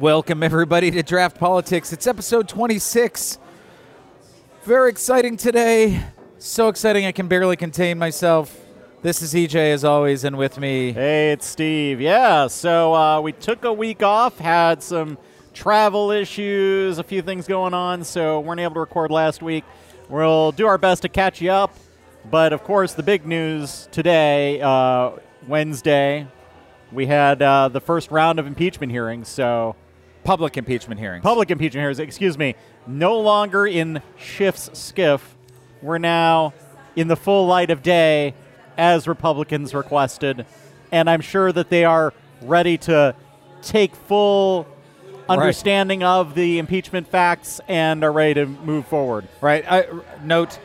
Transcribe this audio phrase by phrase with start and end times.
[0.00, 1.92] Welcome, everybody, to Draught Politics.
[1.92, 3.36] It's episode 26.
[4.62, 6.02] Very exciting today.
[6.38, 8.58] So exciting, I can barely contain myself.
[9.02, 10.92] This is EJ, as always, and with me.
[10.92, 12.00] Hey, it's Steve.
[12.00, 15.18] Yeah, so uh, we took a week off, had some
[15.52, 19.64] travel issues, a few things going on, so weren't able to record last week.
[20.08, 21.76] We'll do our best to catch you up.
[22.30, 25.10] But of course, the big news today, uh,
[25.46, 26.26] Wednesday,
[26.90, 29.28] we had uh, the first round of impeachment hearings.
[29.28, 29.76] So
[30.24, 31.22] Public impeachment hearings.
[31.22, 32.54] public impeachment hearings, excuse me,
[32.86, 35.36] no longer in Schiff's skiff.
[35.82, 36.52] We're now
[36.96, 38.34] in the full light of day
[38.76, 40.46] as Republicans requested.
[40.92, 43.14] And I'm sure that they are ready to
[43.62, 44.66] take full
[45.28, 49.28] understanding of the impeachment facts and are ready to move forward.
[49.40, 49.64] Right.
[49.70, 49.86] I,
[50.24, 50.58] note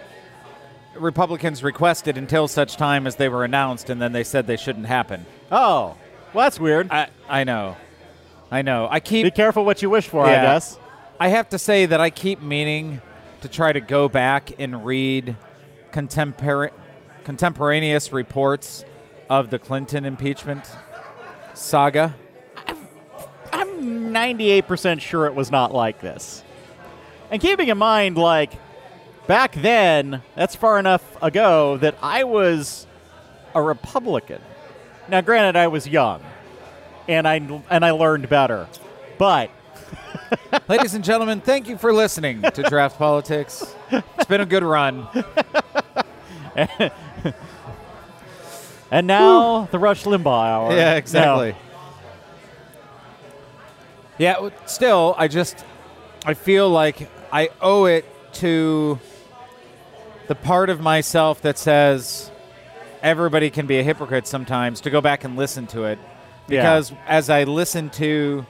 [0.96, 4.88] Republicans requested until such time as they were announced, and then they said they shouldn't
[4.88, 5.26] happen.
[5.52, 5.96] Oh,
[6.34, 6.90] well, that's weird.
[6.92, 7.78] I, I know.
[8.52, 8.88] I know.
[8.90, 9.26] I keep.
[9.26, 10.80] Be careful what you wish for, I guess.
[11.20, 13.02] I have to say that I keep meaning
[13.42, 15.36] to try to go back and read
[15.92, 16.72] contempor-
[17.24, 18.84] contemporaneous reports
[19.30, 20.64] of the Clinton impeachment
[21.54, 22.16] saga.
[23.52, 26.44] I'm 98% sure it was not like this.
[27.32, 28.54] And keeping in mind, like,
[29.28, 32.86] back then, that's far enough ago that I was
[33.54, 34.42] a Republican.
[35.08, 36.22] Now, granted, I was young,
[37.08, 37.36] and I
[37.70, 38.68] and I learned better,
[39.18, 39.50] but
[40.68, 43.76] Ladies and gentlemen, thank you for listening to Draught Politics.
[43.92, 45.08] It's been a good run.
[48.92, 50.72] and now the Rush Limbaugh hour.
[50.72, 50.98] Yeah, No.
[50.98, 51.56] exactly.
[54.18, 55.64] Yeah, still, I just
[56.26, 59.00] I feel like I owe it to
[60.28, 62.32] the part of myself that says
[63.04, 66.00] everybody can be a hypocrite sometimes to go back and listen to it
[66.48, 66.62] Yeah.
[66.62, 68.46] because as I listen to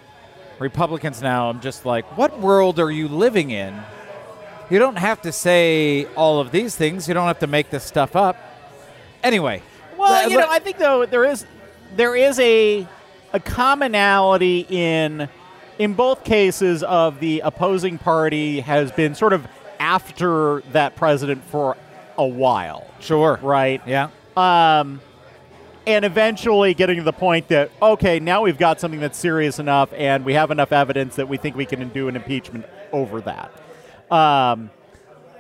[0.59, 3.80] Republicans now, I'm just like, what world are you living in?
[4.70, 7.08] You don't have to say all of these things.
[7.08, 8.37] You don't have to make this stuff up.
[9.23, 9.61] Anyway,
[9.97, 11.45] Well, you know, I think though there is
[11.95, 12.87] there is a
[13.33, 15.30] a commonality in
[15.77, 19.47] in both cases of the opposing party has been sort of
[19.80, 21.75] after that president for
[22.17, 23.81] a while, sure, right?
[23.86, 24.09] yeah.
[24.37, 25.02] Um,
[25.87, 29.91] and eventually getting to the point that okay, now we've got something that's serious enough,
[29.93, 33.51] and we have enough evidence that we think we can do an impeachment over that.
[34.11, 34.69] Um,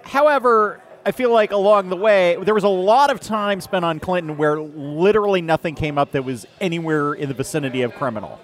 [0.03, 3.99] however, I feel like along the way there was a lot of time spent on
[3.99, 8.39] Clinton where literally nothing came up that was anywhere in the vicinity of criminal.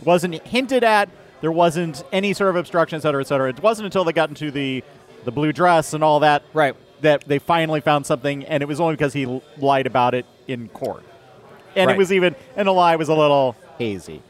[0.00, 1.08] It wasn't hinted at.
[1.40, 3.48] There wasn't any sort of obstruction, et cetera, et cetera.
[3.48, 4.82] It wasn't until they got into the
[5.24, 6.74] the blue dress and all that Right.
[7.00, 10.68] that they finally found something, and it was only because he lied about it in
[10.68, 11.02] court.
[11.76, 11.94] And Right.
[11.94, 14.22] it was even, and the lie was a little hazy.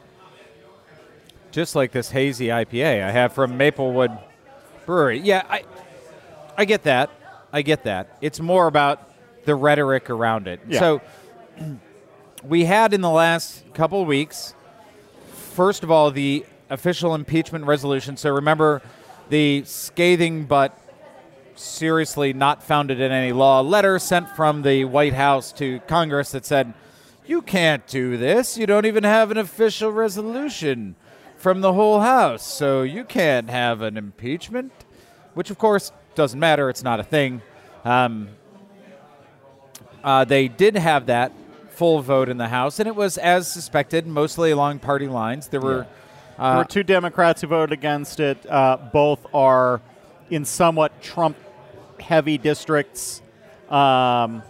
[1.50, 4.10] just like this hazy IPA I have from Maplewood
[4.86, 5.20] Brewery.
[5.20, 5.62] Yeah, I
[6.58, 7.10] I get that.
[7.52, 8.16] I get that.
[8.20, 9.08] It's more about
[9.44, 10.60] the rhetoric around it.
[10.68, 10.80] Yeah.
[10.80, 11.00] So
[12.44, 14.54] we had in the last couple of weeks
[15.52, 18.16] first of all the official impeachment resolution.
[18.16, 18.82] So remember
[19.28, 20.76] the scathing but
[21.54, 26.44] seriously not founded in any law letter sent from the White House to Congress that
[26.44, 26.74] said,
[27.26, 28.58] You can't do this.
[28.58, 30.94] You don't even have an official resolution
[31.36, 32.46] from the whole House.
[32.46, 34.72] So you can't have an impeachment,
[35.34, 36.68] which of course doesn't matter.
[36.68, 37.40] It's not a thing.
[37.84, 38.28] Um,
[40.02, 41.32] uh, they did have that
[41.70, 45.48] full vote in the House, and it was as suspected, mostly along party lines.
[45.48, 45.86] There were.
[46.36, 48.44] there Uh, were two Democrats who voted against it.
[48.50, 49.80] Uh, both are
[50.30, 53.22] in somewhat Trump-heavy districts.
[53.70, 54.42] Um,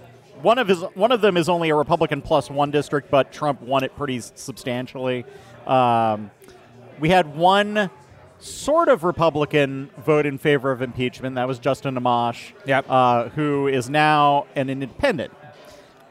[0.45, 3.61] one of his, one of them is only a Republican plus one district, but Trump
[3.63, 5.25] won it pretty substantially.
[5.67, 6.31] Um,
[7.01, 7.91] we had one
[8.39, 11.35] sort of Republican vote in favor of impeachment.
[11.37, 12.87] That was Justin Amash, Yep.
[12.89, 15.33] uh, who is now an independent.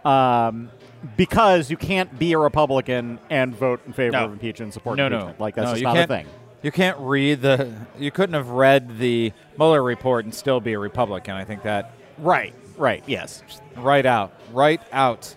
[0.03, 0.69] Um,
[1.18, 4.25] because you can't be a Republican and vote in favor No.
[4.25, 5.33] of impeachment and support no, no.
[5.38, 6.25] Like that's no, just not a thing.
[6.62, 7.74] You can't read the.
[8.00, 11.35] You couldn't have read the Mueller report and still be a Republican.
[11.35, 12.53] I think that Right.
[12.77, 13.03] Right.
[13.07, 13.43] Yes.
[13.77, 15.35] right out, right out.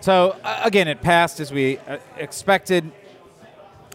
[0.00, 2.90] So uh, again, it passed as we uh, expected,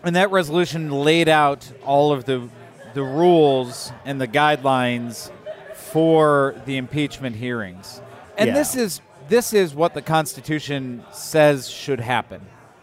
[0.04, 2.50] and that resolution laid out all of the
[2.96, 5.32] the rules and the guidelines
[5.76, 8.02] for the impeachment hearings.
[8.38, 8.54] And Yeah.
[8.56, 12.42] this is this is what the Constitution says should happen.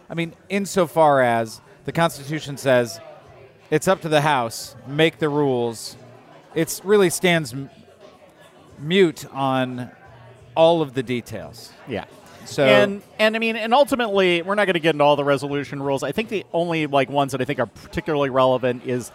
[0.09, 3.01] I mean, insofar as the Constitution says
[3.71, 5.97] it's up to the House make the rules,
[6.55, 7.53] it really stands
[8.79, 9.91] mute on
[10.55, 11.73] all of the details.
[11.89, 12.05] Yeah.
[12.45, 15.25] So and and I mean, and ultimately, we're not going to get into all the
[15.25, 16.03] resolution rules.
[16.03, 19.11] I think the only like ones that I think are particularly relevant is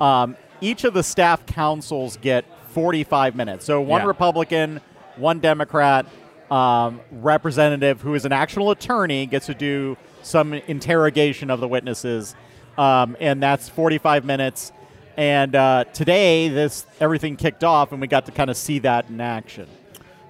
[0.00, 3.64] um, each of the staff counsels get 45 minutes.
[3.64, 4.06] So one Yeah.
[4.06, 4.80] Republican,
[5.16, 6.06] one Democrat,
[6.50, 12.36] um, representative who is an actual attorney gets to do some interrogation of the witnesses,
[12.78, 14.70] um, and that's 45 minutes.
[15.16, 19.08] And uh, today, this everything kicked off, and we got to kind of see that
[19.08, 19.66] in action.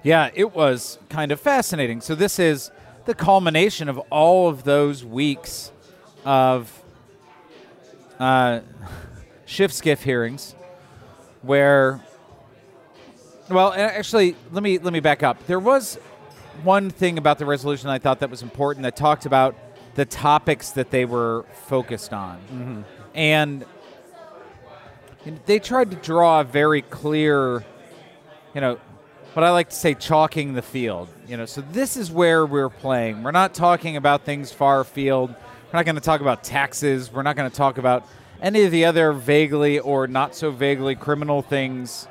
[0.01, 1.99] Yeah, it was kind of fascinating.
[1.99, 2.71] So this is
[3.05, 5.73] the culmination of all of those weeks
[6.23, 6.71] of
[8.17, 8.61] uh,
[9.45, 10.55] Schiff skiff hearings,
[11.41, 12.01] where,
[13.49, 15.45] well, actually, let me let me back up.
[15.47, 15.95] There was
[16.63, 19.55] one thing about the resolution I thought that was important that talked about
[19.95, 23.65] the topics that they were focused on, and
[25.45, 27.65] they tried to draw a very clear,
[28.53, 28.79] you know,
[29.33, 31.09] what I like to say, chalking the field.
[31.27, 33.23] You know, so this is where we're playing.
[33.23, 35.29] We're not talking about things far afield.
[35.29, 37.11] We're not going to talk about taxes.
[37.11, 38.07] We're not going to talk about
[38.41, 42.07] any of the other vaguely or not so vaguely criminal things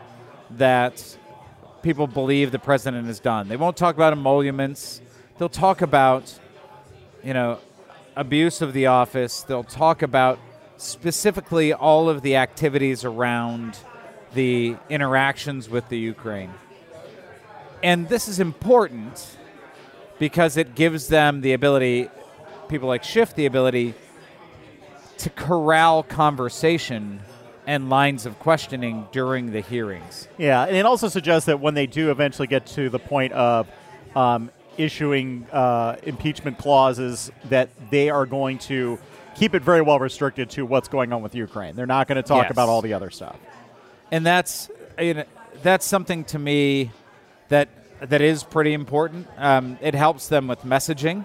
[0.50, 1.16] that
[1.82, 3.48] people believe the president has done.
[3.48, 5.00] They won't talk about emoluments.
[5.38, 6.38] They'll talk about,
[7.22, 7.58] you know,
[8.16, 9.42] abuse of the office.
[9.42, 10.38] They'll talk about
[10.76, 13.78] specifically all of the activities around
[14.34, 16.52] the interactions with the Ukraine.
[17.82, 19.37] And this is important
[20.19, 22.08] because it gives them the ability,
[22.69, 23.94] people like Schiff, the ability
[25.19, 27.20] to corral conversation
[27.67, 30.28] and lines of questioning during the hearings.
[30.38, 33.69] Yeah, and it also suggests that when they do eventually get to the point of
[34.14, 38.99] um, issuing uh, impeachment clauses, that they are going to
[39.37, 41.77] keep it very well restricted to what's going on with Ukraine.
[41.77, 42.50] They're not going to talk Yes.
[42.53, 43.37] about all the other stuff.
[44.11, 45.25] and that's you know,
[45.62, 46.91] that's something to me
[47.49, 47.69] that
[48.00, 49.27] that is pretty important.
[49.38, 51.25] Um, it helps them with messaging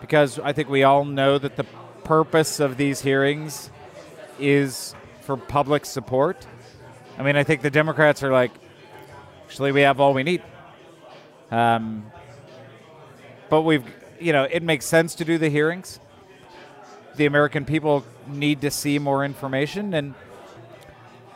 [0.00, 1.64] because I think we all know that the
[2.04, 3.70] purpose of these hearings
[4.38, 6.46] is for public support.
[7.18, 8.50] I mean, I think the Democrats are like,
[9.44, 10.42] actually, we have all we need.
[11.50, 12.10] Um,
[13.50, 13.84] but we've,
[14.20, 16.00] you know, it makes sense to do the hearings.
[17.16, 20.14] The American people need to see more information, and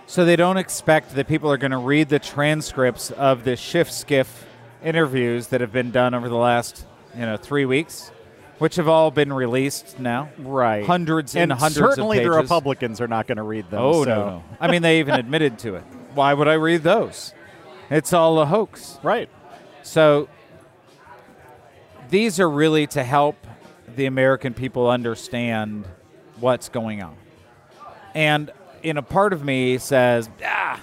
[0.06, 3.90] so they don't expect that people are going to read the transcripts of the Schiff
[3.90, 4.46] skiff
[4.82, 8.10] interviews that have been done over the last, you know, three weeks,
[8.58, 10.28] which have all been released now.
[10.38, 10.84] Right.
[10.84, 12.30] Hundreds and, and hundreds certainly the.
[12.30, 13.80] Republicans are not going to read them.
[13.82, 14.44] Oh so- no, no!
[14.60, 15.84] I mean, they even admitted to it.
[16.14, 17.34] Why would I read those?
[17.90, 18.98] It's all a hoax.
[19.02, 19.28] Right.
[19.82, 20.28] So
[22.10, 23.36] these are really to help
[23.96, 25.86] the American people understand
[26.40, 27.16] what's going on.
[28.14, 28.50] And
[28.82, 30.80] in a part of me says, ah,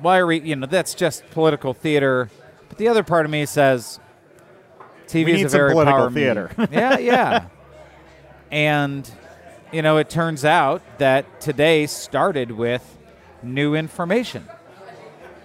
[0.00, 2.30] why are we, you know, that's just political theater.
[2.68, 3.98] But the other part of me says,
[5.06, 6.50] TV We is a very political theater.
[6.70, 7.46] yeah, yeah.
[8.50, 9.10] and,
[9.72, 12.96] you know, it turns out that today started with
[13.42, 14.46] new information.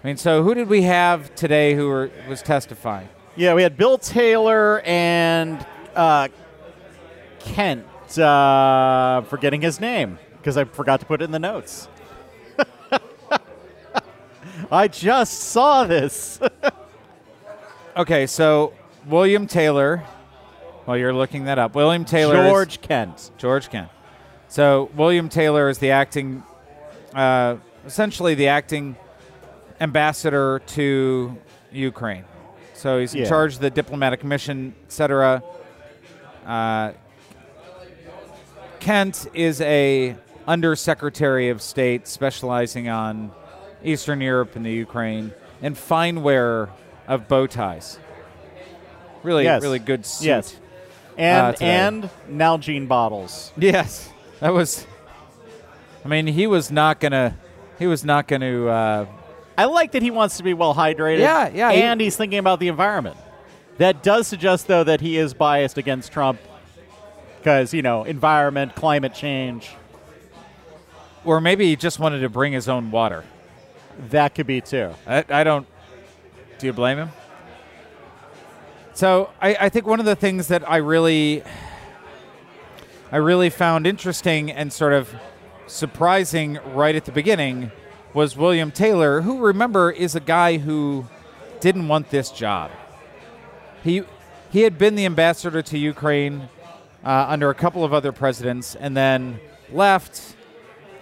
[0.04, 3.08] I mean, so who did we have today who were, was testifying?
[3.36, 5.66] Yeah, we had Bill Taylor and
[5.96, 6.28] uh,
[7.40, 7.86] Kent.
[8.18, 11.88] Uh, forgetting his name because I forgot to put it in the notes.
[14.72, 16.40] I just saw this.
[17.96, 18.74] Okay, so
[19.06, 19.98] William Taylor.
[20.86, 22.44] While you're looking that up, William Taylor.
[22.44, 23.30] is- George Kent.
[23.38, 23.90] George Kent.
[24.48, 26.42] So William Taylor is the acting,
[27.14, 28.96] uh, essentially the acting
[29.80, 31.38] ambassador to
[31.72, 32.26] Ukraine.
[32.74, 33.30] So he's in Yeah.
[33.30, 35.44] charge of the diplomatic mission, etc.
[36.46, 36.92] Uh,
[38.80, 40.16] Kent is a
[40.48, 43.32] undersecretary of state specializing on
[43.84, 45.32] Eastern Europe and the Ukraine,
[45.62, 46.70] and fine wearer
[47.08, 47.98] of bow ties.
[49.24, 49.62] Really, Yes.
[49.62, 50.26] really good suit.
[50.28, 50.56] Yes.
[51.18, 53.52] And Uh, and Nalgene bottles.
[53.56, 54.10] Yes,
[54.40, 54.86] that was.
[56.04, 57.38] I mean, he was not gonna.
[57.80, 58.66] He was not gonna.
[58.66, 59.06] Uh,
[59.58, 61.20] I like that he wants to be well hydrated.
[61.20, 63.16] Yeah, yeah, he- And he's thinking about the environment.
[63.78, 66.40] That does suggest, though, that he is biased against Trump
[67.38, 69.72] because, you know, environment, climate change.
[71.26, 73.24] or maybe he just wanted to bring his own water.
[74.10, 74.94] That could be too.
[75.08, 75.68] I, I don't.
[76.60, 77.10] Do you blame him?
[78.94, 81.44] So I, I think one of the things that I really,
[83.12, 85.14] I really found interesting and sort of
[85.68, 87.72] surprising right at the beginning
[88.14, 91.08] was William Taylor, who remember is a guy who
[91.60, 92.70] didn't want this job.
[93.84, 94.04] He
[94.52, 96.48] he had been the ambassador to Ukraine
[97.04, 99.40] uh, under a couple of other presidents, and then
[99.72, 100.36] left.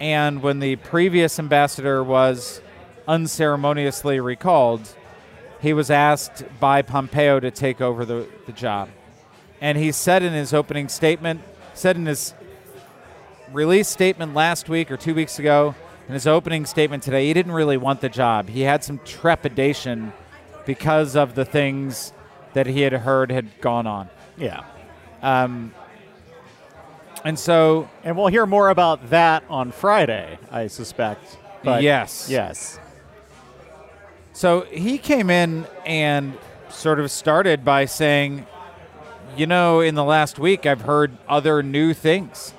[0.00, 2.60] And when the previous ambassador was
[3.06, 4.96] unceremoniously recalled,
[5.60, 8.88] he was asked by Pompeo to take over the, the job.
[9.60, 11.40] And he said in his opening statement,
[11.74, 12.34] said in his
[13.52, 15.76] release statement last week or two weeks ago,
[16.08, 18.48] in his opening statement today, he didn't really want the job.
[18.48, 20.12] He had some trepidation
[20.66, 22.12] because of the things
[22.54, 24.08] that he had heard had gone on.
[24.36, 24.64] Yeah.
[25.22, 25.74] Um,
[27.24, 31.38] and so, And we'll hear more about that on Friday, I suspect.
[31.62, 32.28] But yes.
[32.28, 32.78] Yes.
[34.32, 36.36] So he came in and
[36.68, 38.46] sort of started by saying,
[39.36, 42.54] you know, in the last week, I've heard other new things.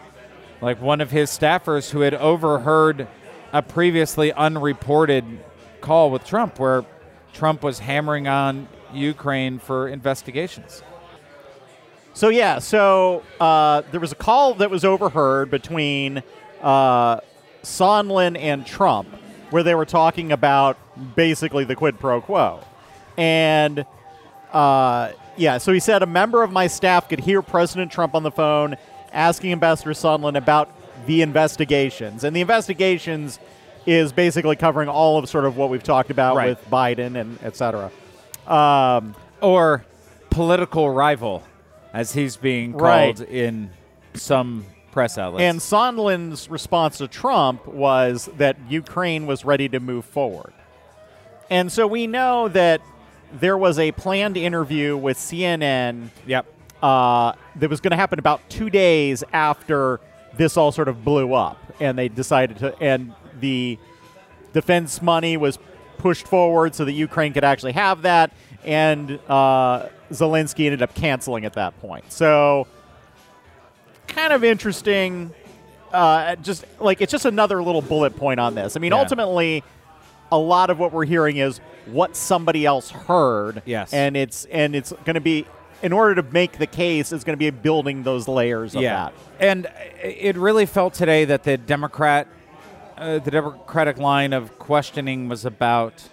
[0.62, 3.08] Like one of his staffers who had overheard
[3.52, 5.26] a previously unreported
[5.82, 6.86] call with Trump where
[7.34, 10.84] Trump was hammering on Ukraine for investigations.
[12.14, 16.22] So yeah, so uh, there was a call that was overheard between
[16.62, 17.20] uh,
[17.64, 19.08] Sondland and Trump,
[19.50, 20.78] where they were talking about
[21.16, 22.60] basically the quid pro quo,
[23.18, 23.86] and
[24.52, 28.22] uh, yeah, so he said a member of my staff could hear President Trump on
[28.22, 28.76] the phone
[29.12, 30.70] asking Ambassador Sondland about
[31.08, 33.40] the investigations, and the investigations
[33.88, 36.50] is basically covering all of sort of what we've talked about Right.
[36.50, 37.92] with Biden and et cetera.
[38.48, 39.86] Um, Or
[40.30, 41.44] political rival,
[41.94, 43.30] as he's being called Right.
[43.30, 43.70] in
[44.14, 45.44] some press outlets.
[45.44, 50.54] And Sondland's response to Trump was that Ukraine was ready to move forward.
[51.50, 52.82] And so we know that
[53.34, 56.46] there was a planned interview with CNN yep.
[56.82, 60.00] uh, that was going to happen about two days after
[60.38, 61.58] this all sort of blew up.
[61.80, 63.78] And they decided to, and the
[64.54, 65.58] defense money was
[65.98, 68.32] pushed forward so that Ukraine could actually have that.
[68.64, 72.12] And uh, Zelensky ended up canceling at that point.
[72.12, 72.68] So,
[74.08, 75.34] kind of interesting.
[75.92, 78.76] Uh, just like it's just another little bullet point on this.
[78.76, 79.00] I mean, Yeah.
[79.00, 79.64] ultimately,
[80.32, 83.62] a lot of what we're hearing is what somebody else heard.
[83.66, 83.94] Yes.
[83.94, 85.46] and it's and it's going to be
[85.84, 89.10] in order to make the case, it's going to be building those layers of yeah.
[89.10, 89.14] that.
[89.40, 89.68] And
[90.02, 92.28] it really felt today that the Democrat,
[93.04, 96.08] uh, the Democratic line of questioning was about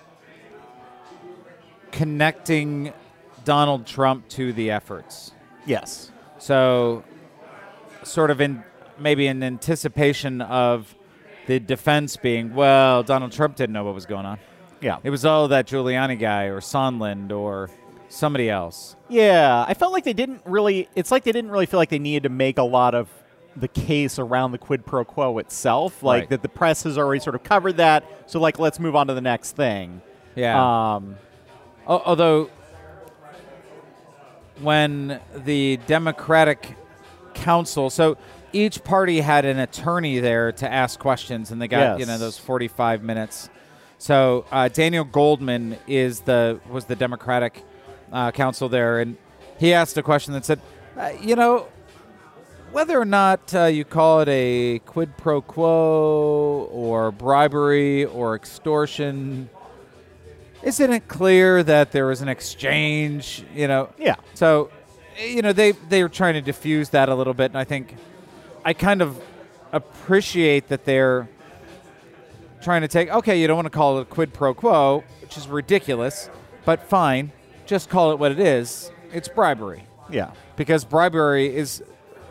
[1.92, 2.92] connecting
[3.44, 5.32] Donald Trump to the efforts.
[5.66, 6.11] Yes.
[6.38, 7.04] So,
[8.02, 8.64] sort of in
[8.99, 10.94] maybe in anticipation of
[11.47, 14.38] the defense being, well, Donald Trump didn't know what was going on.
[14.80, 14.99] Yeah.
[15.04, 17.70] It was all that Giuliani guy or Sondland or
[18.09, 18.97] somebody else.
[19.09, 20.88] Yeah, I felt like they didn't really.
[20.97, 23.09] It's like they didn't really feel like they needed to make a lot of
[23.57, 26.02] the case around the quid pro quo itself.
[26.02, 26.30] Like Right.
[26.30, 28.04] that, the press has already sort of covered that.
[28.26, 30.02] So like, let's move on to the next thing.
[30.37, 30.95] Yeah.
[30.95, 31.16] Um,
[31.87, 32.50] Although,
[34.61, 36.76] when the Democratic
[37.35, 38.16] Counsel, so
[38.52, 42.38] each party had an attorney there to ask questions, and they got you know those
[42.38, 43.49] forty-five minutes.
[43.99, 47.64] So uh, Daniel Goldman is the was the Democratic
[48.12, 49.16] uh, counsel there, and
[49.59, 50.61] he asked a question that said,
[50.97, 51.66] uh, you know.
[52.72, 59.50] Whether or not uh, you call it a quid pro quo or bribery or extortion,
[60.62, 63.44] isn't it clear that there was an exchange?
[63.54, 64.14] You know, yeah.
[64.34, 64.70] so
[65.18, 67.96] you know they they were trying to diffuse that a little bit, and I think
[68.64, 69.20] I kind of
[69.72, 71.28] appreciate that they're
[72.62, 73.10] trying to take.
[73.10, 76.30] Okay, you don't want to call it a quid pro quo, which is ridiculous,
[76.64, 77.32] but fine,
[77.66, 78.92] just call it what it is.
[79.12, 80.30] It's bribery Yeah.
[80.54, 81.82] because bribery is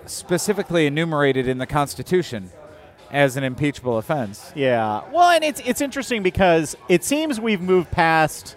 [0.09, 2.51] specifically enumerated in the Constitution
[3.11, 4.51] as an impeachable offense.
[4.55, 5.01] Yeah.
[5.11, 8.55] Well, and it's it's interesting because it seems we've moved past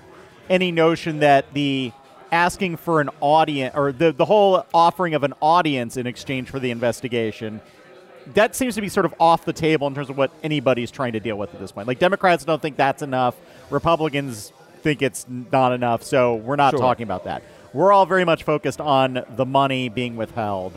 [0.50, 1.92] any notion that the
[2.30, 6.58] asking for an audience or the the whole offering of an audience in exchange for
[6.58, 7.60] the investigation
[8.34, 11.12] that seems to be sort of off the table in terms of what anybody's trying
[11.12, 11.88] to deal with at this point.
[11.88, 13.34] Like Democrats don't think that's enough,
[13.70, 16.80] Republicans think it's not enough, so we're not Sure.
[16.80, 17.42] talking about that.
[17.72, 20.72] We're all very much focused on the money being withheld.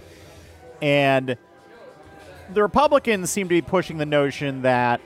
[0.82, 1.38] And
[2.54, 5.02] the Republicans seem to be pushing the notion that,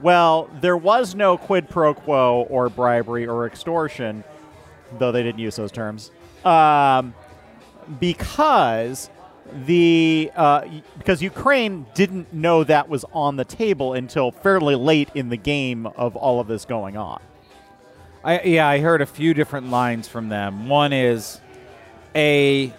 [0.00, 4.24] well, there was no quid pro quo or bribery or extortion,
[4.98, 6.10] though they didn't use those terms,
[6.44, 7.14] um,
[8.00, 9.10] because
[9.66, 10.64] the uh,
[10.98, 15.86] because Ukraine didn't know that was on the table until fairly late in the game
[15.86, 17.20] of all of this going on.
[18.24, 20.68] I, yeah, I heard a few different lines from them.
[20.68, 21.40] One is
[22.14, 22.72] a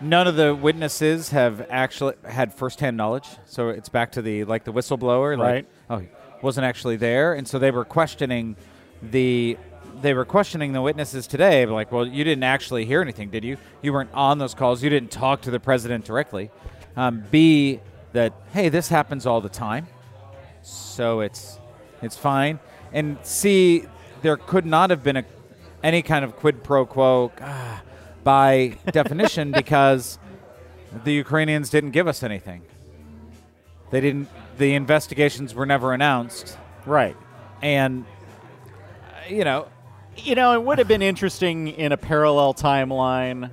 [0.00, 4.64] none of the witnesses have actually had firsthand knowledge, so it's back to the like
[4.64, 5.66] the whistleblower, like, Right.
[5.90, 6.08] oh, he
[6.42, 8.56] wasn't actually there, and so they were questioning
[9.02, 9.56] the
[10.00, 11.66] they were questioning the witnesses today.
[11.66, 13.56] Like, well, you didn't actually hear anything, did you?
[13.82, 14.82] You weren't on those calls.
[14.82, 16.50] You didn't talk to the president directly.
[16.96, 17.80] Um, B
[18.12, 19.86] that hey, this happens all the time
[20.68, 21.58] so it's
[22.02, 22.60] it's fine.
[22.92, 23.84] And C,
[24.22, 25.24] there could not have been a
[25.82, 27.82] any kind of quid pro quo ah,
[28.28, 30.18] by definition because
[31.04, 32.60] the Ukrainians didn't give us anything.
[33.90, 34.28] They didn't.
[34.58, 37.16] The investigations were never announced, Right.
[37.62, 39.68] and uh, you know,
[40.18, 43.50] You know, it would have been interesting in a parallel timeline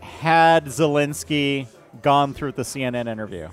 [0.00, 1.66] had Zelensky
[2.00, 3.48] gone through the CNN interview.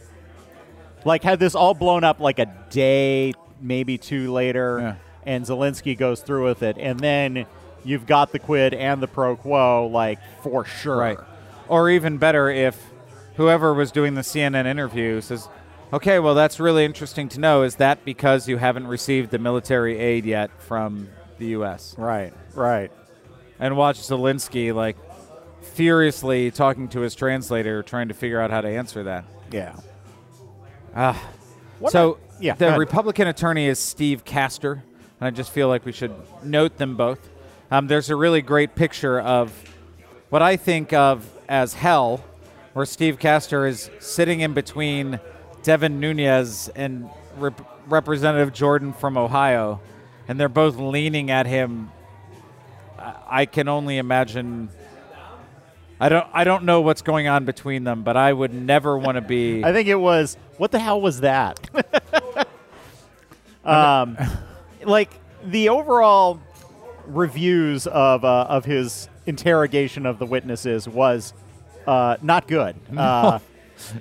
[1.04, 4.96] Like, had this all blown up like a day, maybe two later, Yeah.
[5.34, 7.46] and Zelensky goes through with it, and then
[7.88, 10.98] you've got the quid and the pro quo, like, for sure.
[10.98, 11.18] Right.
[11.68, 12.92] Or even better, if
[13.36, 15.48] whoever was doing the CNN interview says,
[15.94, 17.64] okay, well, that's really interesting to know.
[17.64, 21.96] Is that because you haven't received the military aid yet from the U.S.?
[21.98, 22.92] Right, right.
[23.60, 24.98] And watch Zelensky, like,
[25.62, 29.26] furiously talking to his translator, trying to figure out how to answer that.
[29.52, 29.76] Yeah.
[30.96, 31.22] Ah.
[31.80, 32.78] What so, I- yeah, the.
[32.78, 34.84] Republican attorney is Steve Castor,
[35.20, 36.14] and I just feel like we should
[36.44, 37.30] note them both.
[37.70, 39.52] Um, there's a really great picture of
[40.30, 42.24] what I think of as hell,
[42.74, 45.20] where Steve Castor is sitting in between
[45.64, 49.82] Devin Nunes and Rep- Representative Jordan from Ohio,
[50.28, 51.92] and they're both leaning at him.
[52.98, 54.70] I- I can only imagine.
[56.00, 56.28] I don't.
[56.32, 59.64] I don't know what's going on between them, but I would never want to be.
[59.66, 61.60] I think it was what the hell was that?
[63.66, 64.18] um,
[64.84, 65.10] like
[65.44, 66.40] the overall
[67.08, 71.34] reviews of uh, of his interrogation of the witnesses was
[71.86, 72.76] uh, not good.
[72.98, 73.40] Uh,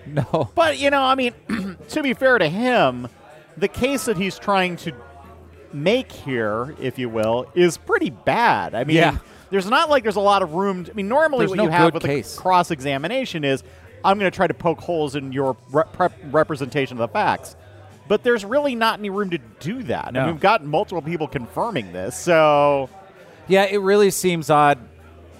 [0.06, 0.50] no.
[0.54, 1.34] but you know, I mean,
[1.90, 3.08] to be fair to him,
[3.58, 4.92] the case that he's trying to
[5.72, 8.74] make here, if you will, is pretty bad.
[8.74, 9.18] I mean, Yeah.
[9.50, 10.84] there's not like there's a lot of room.
[10.84, 12.36] To, I mean, normally There's what no you have with case.
[12.36, 13.62] a cross examination is
[14.02, 17.54] I'm going to try to poke holes in your rep- representation of the facts.
[18.08, 20.12] But there's really not any room to do that.
[20.12, 20.20] No.
[20.22, 22.16] And we've got multiple people confirming this.
[22.16, 22.88] So,
[23.48, 24.78] Yeah, it really seems odd,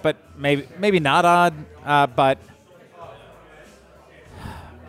[0.01, 1.53] but maybe maybe not odd,
[1.85, 2.39] uh, but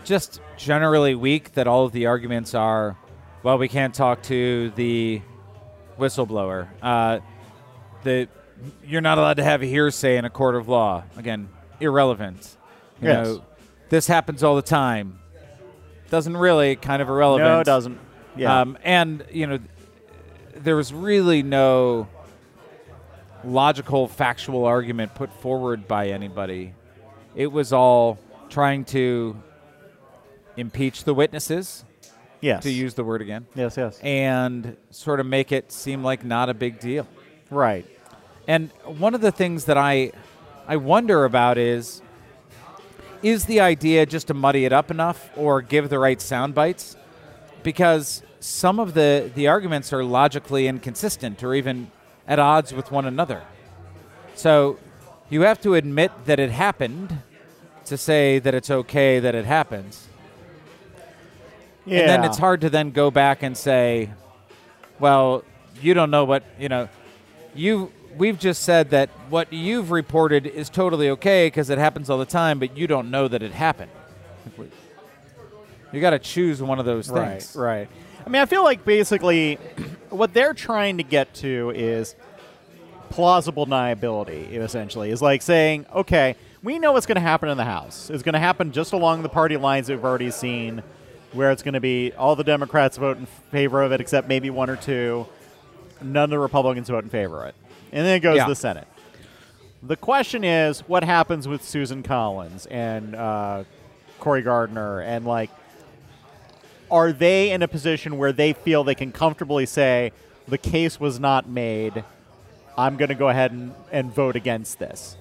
[0.05, 2.97] just generally weak that all of the arguments are,
[3.43, 5.21] well, we can't talk to the
[5.99, 6.69] whistleblower.
[6.83, 7.21] Uh,
[8.03, 8.29] the
[8.85, 11.05] you're not allowed to have a hearsay in a court of law.
[11.17, 11.49] Again,
[11.81, 12.57] irrelevant.
[13.01, 13.27] You Yes.
[13.27, 13.45] know,
[13.89, 15.21] this happens all the time.
[16.11, 17.49] Doesn't really, kind of irrelevant.
[17.49, 17.99] no, it doesn't.
[18.37, 18.61] Yeah.
[18.61, 19.59] Um, and you know,
[20.55, 22.09] there was really no
[23.45, 26.75] logical, factual argument put forward by anybody.
[27.35, 28.19] It was all
[28.49, 29.41] trying to
[30.57, 31.85] impeach the witnesses,
[32.41, 32.63] yes.
[32.65, 34.01] to use the word again, Yes, yes.
[34.03, 37.07] and sort of make it seem like not a big deal.
[37.51, 37.87] right.
[38.49, 40.11] And one of the things that I
[40.67, 42.01] I wonder about is
[43.23, 46.97] is the idea just to muddy it up enough or give the right sound bites?
[47.63, 51.91] Because some of the, the arguments are logically inconsistent or even
[52.27, 53.43] at odds with one another.
[54.35, 54.79] So
[55.31, 57.19] you have to admit that it happened
[57.87, 60.09] to say that it's okay that it happens.
[61.85, 62.01] Yeah.
[62.01, 64.11] And then it's hard to then go back and say,
[64.99, 65.43] well,
[65.81, 66.89] you don't know what, you know,
[67.55, 72.19] you we've just said that what you've reported is totally okay because it happens all
[72.19, 73.91] the time, but you don't know that it happened.
[75.93, 77.57] You got to choose one of those Right, things.
[77.57, 77.89] right.
[78.27, 79.55] I mean, I feel like basically
[80.11, 82.15] what they're trying to get to is
[83.09, 85.11] plausible deniability, essentially.
[85.11, 88.11] Is like saying, okay, we know what's going to happen in the House.
[88.11, 90.83] It's going to happen just along the party lines that we've already seen,
[91.33, 94.51] where it's going to be all the Democrats vote in favor of it, except maybe
[94.51, 95.27] one or two.
[96.03, 97.55] None of the Republicans vote in favor of it.
[97.93, 98.45] And then it goes Yeah.
[98.45, 98.87] to the Senate.
[99.83, 103.65] The question is, what happens with Susan Collins and uh,
[104.19, 105.01] Cory Gardner?
[105.01, 105.51] And like
[106.91, 110.13] are they in a position where they feel they can comfortably say
[110.47, 112.05] the case was not made.
[112.77, 115.17] I'm going to go ahead and, and vote against this.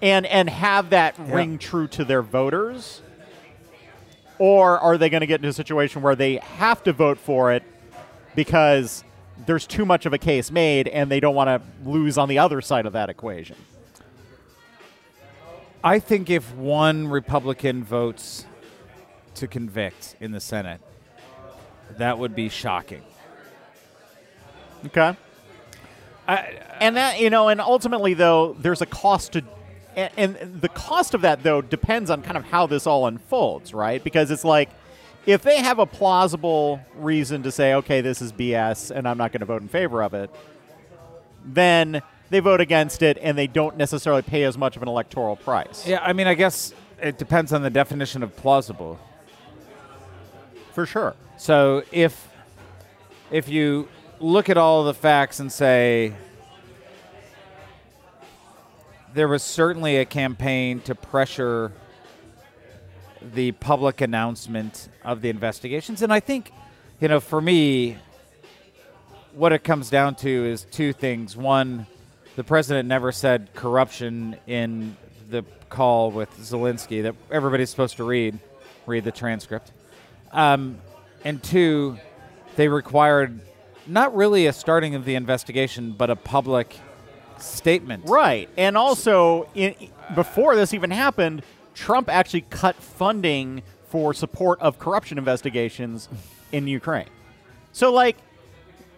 [0.00, 3.02] And and have that ring true to their voters?
[4.38, 7.52] Or are they going to get into a situation where they have to vote for
[7.52, 7.64] it
[8.36, 9.02] because
[9.46, 12.38] there's too much of a case made and they don't want to lose on the
[12.38, 13.56] other side of that equation
[15.82, 18.44] I think if one Republican votes
[19.36, 20.80] to convict in the Senate,
[21.98, 23.02] that would be shocking.
[24.86, 25.16] Okay.
[26.26, 29.44] and that you know, and ultimately though, there's a cost to,
[29.94, 33.72] and, and the cost of that though depends on kind of how this all unfolds,
[33.72, 34.02] right?
[34.02, 34.70] Because it's like,
[35.28, 39.30] if they have a plausible reason to say, okay, this is BS, and I'm not
[39.30, 40.30] going to vote in favor of it,
[41.44, 45.36] then they vote against it, and they don't necessarily pay as much of an electoral
[45.36, 45.86] price.
[45.86, 48.98] Yeah, I mean, I guess it depends on the definition of plausible.
[50.72, 51.14] for sure.
[51.36, 52.28] So if
[53.30, 53.88] if you
[54.20, 56.14] look at all the facts and say,
[59.12, 61.72] there was certainly a campaign to pressure
[63.20, 66.02] the public announcement of the investigations.
[66.02, 66.52] And I think,
[67.00, 67.96] you know, for me,
[69.34, 71.36] what it comes down to is two things.
[71.36, 71.86] One,
[72.36, 74.96] the president never said corruption in
[75.30, 78.38] the call with Zelensky that everybody's supposed to read,
[78.86, 79.72] read the transcript.
[80.32, 80.78] Um,
[81.24, 81.98] and two,
[82.56, 83.40] they required
[83.86, 86.76] not really a starting of the investigation, but a public
[87.38, 88.04] statement.
[88.08, 88.48] Right.
[88.56, 89.74] And also, in,
[90.14, 91.42] before this even happened,
[91.78, 96.08] Trump actually cut funding for support of corruption investigations
[96.52, 97.06] in Ukraine.
[97.72, 98.16] So, like,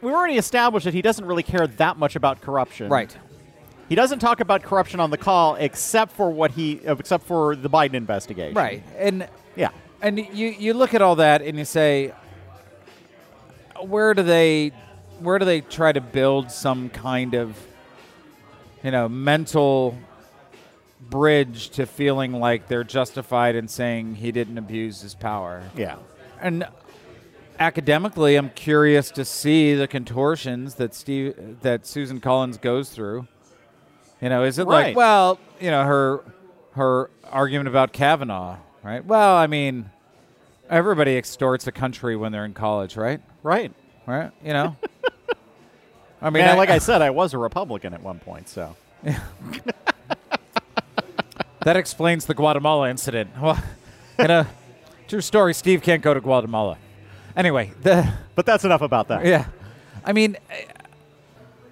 [0.00, 2.88] we've already established that he doesn't really care that much about corruption.
[2.88, 3.14] Right.
[3.88, 7.54] He doesn't talk about corruption on the call except for what he, uh, except for
[7.54, 8.54] the Biden investigation.
[8.54, 8.82] Right.
[8.96, 9.70] And Yeah.
[10.00, 12.14] and you you look at all that and you say
[13.80, 14.72] where do they
[15.18, 17.56] where do they try to build some kind of
[18.82, 19.96] you know mental
[21.08, 25.96] bridge to feeling like they're justified in saying he didn't abuse his power Yeah.
[26.40, 26.66] and
[27.58, 33.26] academically i'm curious to see the contortions that steve that susan collins goes through
[34.20, 34.88] you know is it Right.
[34.88, 36.20] like well you know her
[36.72, 39.90] her argument about kavanaugh right well i mean
[40.70, 43.72] everybody extorts a country when they're in college right Right.
[44.06, 44.76] right you know
[46.22, 48.76] i mean Man, like I said, I was a Republican at one point, so.
[51.64, 53.62] that explains the guatemala incident well
[54.18, 54.46] in a
[55.08, 56.76] true story steve can't go to guatemala
[57.36, 58.08] anyway the
[58.40, 59.26] But that's enough about that.
[59.26, 59.48] Yeah.
[60.02, 60.38] I mean,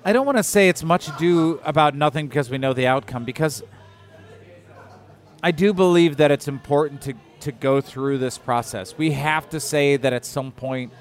[0.05, 3.25] I- don't want to say it's much ado about nothing because we know the outcome,
[3.25, 3.63] because
[5.43, 8.99] I do believe that it's important to, to go through this process.
[8.99, 10.93] We have to say that at some point,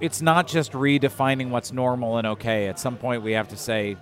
[0.00, 2.68] it's not just redefining what's normal and okay.
[2.68, 3.96] At some point, we have to say,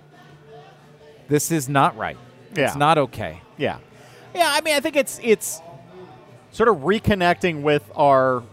[1.27, 2.17] this is not right.
[2.55, 2.67] Yeah.
[2.67, 3.41] It's not okay.
[3.57, 3.79] Yeah,
[4.33, 4.51] yeah.
[4.53, 5.61] I mean, I think it's it's
[6.51, 8.43] sort of reconnecting with our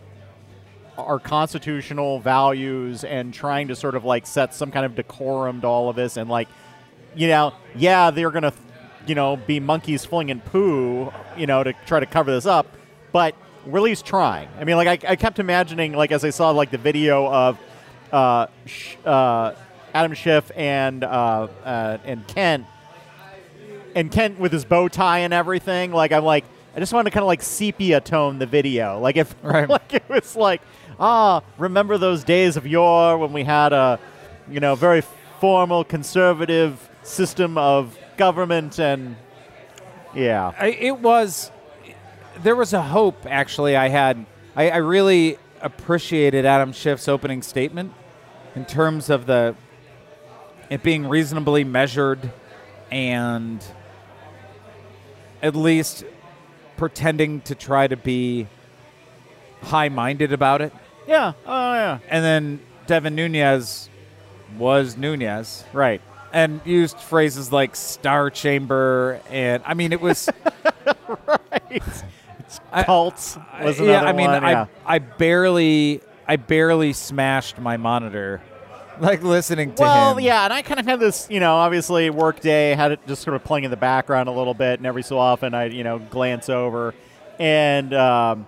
[0.98, 5.66] our constitutional values and trying to sort of like set some kind of decorum to
[5.66, 6.48] all of this and like
[7.16, 8.52] you know yeah they're gonna
[9.06, 12.66] you know be monkeys flinging poo you know to try to cover this up
[13.10, 13.34] but
[13.66, 16.50] we're at least trying i mean like i, I kept imagining like as i saw
[16.50, 17.58] like the video of
[18.12, 19.54] uh, Sh- uh,
[19.94, 22.66] adam schiff and uh, uh, and kent
[23.94, 25.92] and Kent with his bow tie and everything.
[25.92, 28.98] Like I'm like, I just want to kind of like sepia tone the video.
[28.98, 29.68] Like if Right.
[29.68, 30.62] like it was like,
[30.98, 34.00] ah, remember those days of yore when we had a,
[34.50, 35.02] you know, very
[35.40, 39.16] formal conservative system of government and
[40.14, 41.50] yeah, I, it was
[42.42, 44.26] there was a hope actually i had
[44.57, 47.92] I, I really appreciated adam schiff's opening statement
[48.57, 49.54] in terms of the
[50.70, 52.33] it being reasonably measured
[52.90, 53.64] and
[55.42, 56.05] at least
[56.77, 58.46] pretending to try to be
[59.62, 60.72] high-minded about it
[61.07, 63.88] yeah, oh yeah, and then devin nunes
[64.59, 66.00] was nunes right.
[66.33, 70.29] and used phrases like star chamber and i mean it was
[72.72, 74.44] I- Cults was yeah, I mean, one.
[74.44, 74.66] I yeah.
[74.85, 78.42] I barely I barely smashed my monitor,
[79.00, 80.24] like listening to Well, him.
[80.24, 83.22] yeah, and I kind of had this, you know, obviously work day had it just
[83.22, 85.85] sort of playing in the background a little bit, and every so often I, you
[85.85, 86.94] know, glance over,
[87.38, 88.46] and um,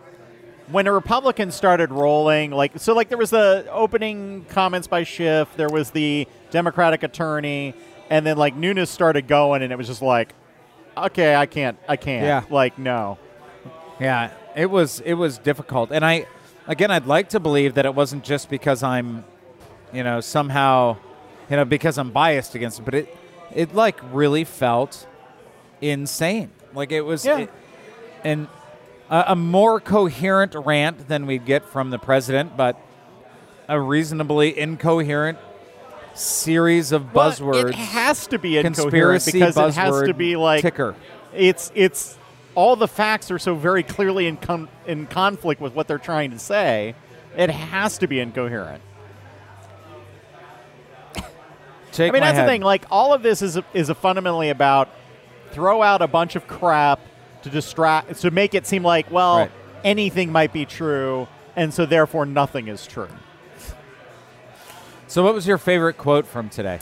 [0.70, 5.48] when the Republicans started rolling, like so, like there was the opening comments by Schiff,
[5.56, 7.74] there was the Democratic attorney,
[8.10, 10.34] and then like Nunes started going, and it was just like,
[10.96, 12.42] okay, I can't, I can't, Yeah.
[12.54, 13.18] like no,
[14.00, 14.30] yeah.
[14.56, 16.26] It was it was difficult, and I
[16.66, 19.24] again I'd like to believe that it wasn't just because I'm,
[19.96, 20.96] you know, somehow,
[21.50, 23.16] you know, because I'm biased against it, but it
[23.54, 25.06] it like really felt
[25.80, 26.50] insane.
[26.74, 27.38] Like it was, Yeah.
[27.38, 27.52] it-
[28.24, 28.48] and
[29.08, 32.76] a, a more coherent rant than we'd get from the president, but
[33.68, 35.38] a reasonably incoherent
[36.14, 37.68] series of Well, buzzwords.
[37.70, 40.94] it has to be incoherent conspiracy because it has to be like ticker.
[41.34, 42.16] it's it's
[42.54, 46.30] all the facts are so very clearly in com- in conflict with what they're trying
[46.30, 46.94] to say.
[47.36, 48.82] It has to be incoherent.
[51.96, 52.46] Shake I mean, that's head.
[52.46, 52.62] the thing.
[52.62, 54.88] Like all of this is a, is a fundamentally about
[55.50, 57.00] throw out a bunch of crap
[57.42, 59.50] to distract to make it seem like well Right.
[59.84, 63.08] anything might be true, and so therefore nothing is true.
[65.08, 66.80] So, what was your favorite quote from today?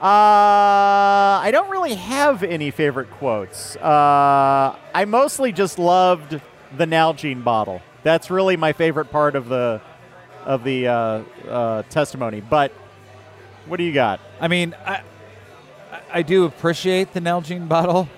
[0.00, 3.76] Uh, I don't really have any favorite quotes.
[3.76, 6.40] Uh, I mostly just loved
[6.76, 7.80] the Nalgene bottle.
[8.02, 9.80] That's really my favorite part of the
[10.44, 10.92] of the uh,
[11.48, 12.40] uh, testimony.
[12.40, 12.72] But
[13.66, 14.20] what do you got?
[14.40, 15.02] I mean, I,
[16.12, 18.08] I do appreciate the Nalgene bottle,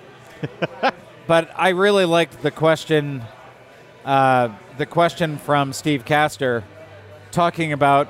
[1.27, 3.23] but I really liked the question,
[4.03, 6.63] uh, the question from Steve Castor,
[7.31, 8.09] talking about,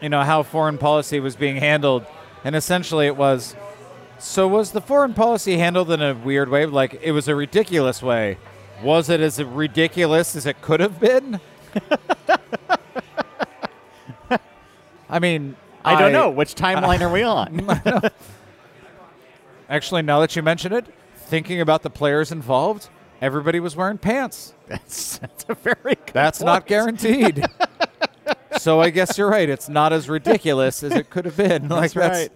[0.00, 2.06] you know, how foreign policy was being handled,
[2.44, 3.56] and essentially it was,
[4.18, 6.66] so was the foreign policy handled in a weird way?
[6.66, 8.38] Like it was a ridiculous way.
[8.82, 11.40] Was it as ridiculous as it could have been?
[15.10, 15.56] I mean,
[15.88, 18.10] I don't know which timeline are we on.
[19.68, 22.88] Actually, now that you mention it, thinking about the players involved,
[23.20, 24.54] everybody was wearing pants.
[24.66, 27.44] that's, that's a very good That's not guaranteed.
[28.58, 29.48] so I guess you're right.
[29.48, 31.68] It's not as ridiculous as it could have been.
[31.68, 32.32] Like That's right.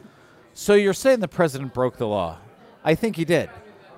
[0.55, 2.39] So you're saying the president broke the law?
[2.85, 3.49] I think he did.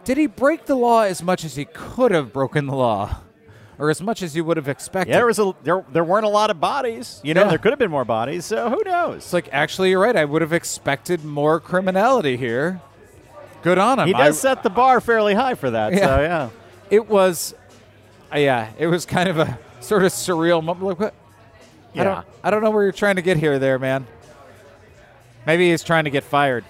[0.05, 3.21] Did he break the law as much as he could have broken the law,
[3.79, 5.11] or as much as you would have expected?
[5.13, 7.21] Yeah, there was a there there weren't a lot of bodies.
[7.25, 7.49] You know, Yeah.
[7.49, 8.45] there could have been more bodies.
[8.45, 9.17] So who knows?
[9.17, 10.17] It's like actually, you're right.
[10.17, 12.81] I would have expected more criminality here.
[13.63, 14.09] Good on him.
[14.09, 15.93] he I- does set the bar fairly high for that.
[15.93, 15.99] Yeah.
[16.07, 16.49] So yeah.
[16.91, 17.55] it was,
[18.35, 20.87] uh, yeah, it was kind of a sort of surreal moment.
[20.87, 21.15] Like, what?
[21.95, 22.05] I Yeah.
[22.05, 24.07] don't, I don't know where you're trying to get here, there, man.
[25.47, 26.65] Maybe he's trying to get fired.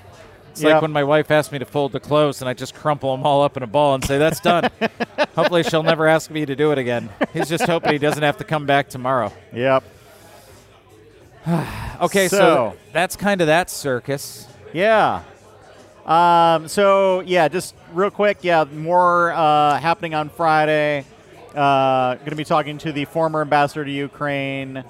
[0.54, 0.72] It's Yep.
[0.74, 3.26] like when my wife asks me to fold the clothes, and I just crumple them
[3.26, 4.70] all up in a ball and say, "That's done."
[5.34, 7.08] Hopefully, she'll never ask me to do it again.
[7.32, 9.32] He's just hoping he doesn't have to come back tomorrow.
[9.52, 9.82] Yep.
[12.00, 14.46] Okay, so, So- that's kind of that circus.
[14.72, 15.22] Yeah.
[16.06, 21.04] Um, so yeah, just real quick, yeah, more uh, happening on Friday.
[21.54, 24.84] Uh, going to be talking to the former ambassador to Ukraine.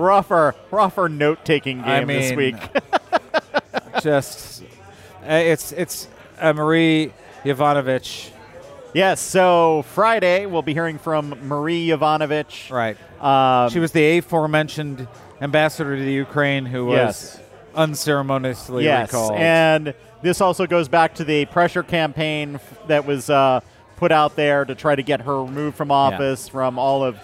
[0.00, 2.56] We're off our we're off our note taking game I this week.
[4.02, 4.62] just
[5.22, 6.08] uh, it's it's
[6.38, 7.12] uh, Marie
[7.44, 8.30] Yovanovitch,
[8.94, 12.70] yes, so Friday we'll be hearing from Marie Yovanovitch.
[12.70, 12.96] right?
[13.22, 15.06] Um, She was the aforementioned
[15.40, 17.40] ambassador to the Ukraine who was Yes.
[17.74, 19.32] unceremoniously yes, recalled.
[19.36, 22.58] and this also goes back to the pressure campaign
[22.88, 23.60] that was uh,
[23.96, 27.18] put out there to try to get her removed from office from all of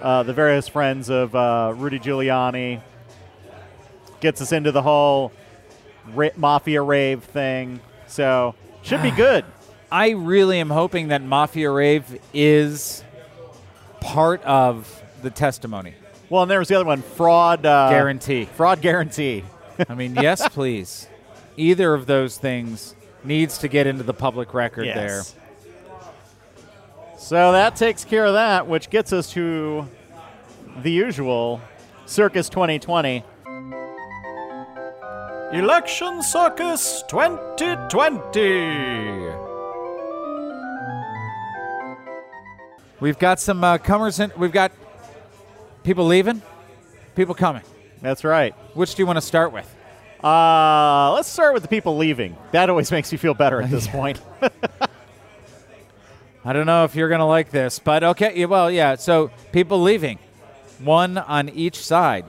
[0.00, 2.80] uh, the various friends of uh, Rudy Giuliani.
[4.20, 5.32] Gets us into the whole
[6.14, 9.44] ra- mafia rave thing, so should be good.
[9.90, 13.02] I really am hoping that Mafia Rave is
[14.00, 15.94] part of the testimony.
[16.28, 18.44] Well, and there was the other one, fraud uh, Guarantee.
[18.44, 19.42] Fraud guarantee.
[19.88, 21.08] I mean, yes, please.
[21.56, 25.22] Either of those things needs to get into the public record there.
[27.20, 29.86] So that takes care of that, which gets us to
[30.82, 31.60] the usual
[32.06, 33.22] Circus 2020.
[35.52, 39.34] Election Circus 2020.
[43.00, 44.32] We've got some uh, comers in.
[44.38, 44.72] We've got
[45.84, 46.40] people leaving,
[47.16, 47.64] people coming.
[48.00, 48.54] That's right.
[48.72, 49.68] Which do you want to start with?
[50.24, 52.34] Uh, let's start with the people leaving.
[52.52, 54.22] That always makes you feel better at this point.
[56.44, 58.46] I don't know if you're going to like this, but okay.
[58.46, 58.94] Well, yeah.
[58.96, 60.18] So people leaving,
[60.78, 62.24] one on each side.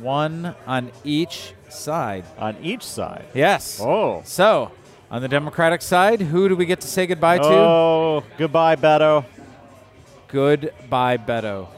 [0.00, 2.24] One on each side.
[2.38, 3.26] On each side.
[3.32, 3.80] Yes.
[3.80, 4.22] Oh.
[4.24, 4.72] So
[5.10, 7.44] on the Democratic side, who do we get to say goodbye to?
[7.44, 9.24] Oh, goodbye, Beto.
[10.26, 11.68] Goodbye, Beto.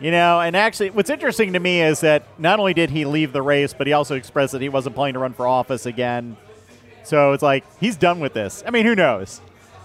[0.00, 3.32] You know, and actually, what's interesting to me is that not only did he leave
[3.32, 6.38] the race, but he also expressed that he wasn't planning to run for office again.
[7.02, 8.62] So it's like he's done with this.
[8.66, 9.42] I mean, who knows?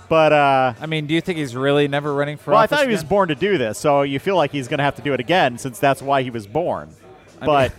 [0.09, 2.71] But uh, I mean, do you think he's really never running for office?
[2.71, 4.79] well, I thought he was born to do this, so you feel like he's going
[4.79, 6.89] to have to do it again since that's why he was born.
[7.39, 7.73] I But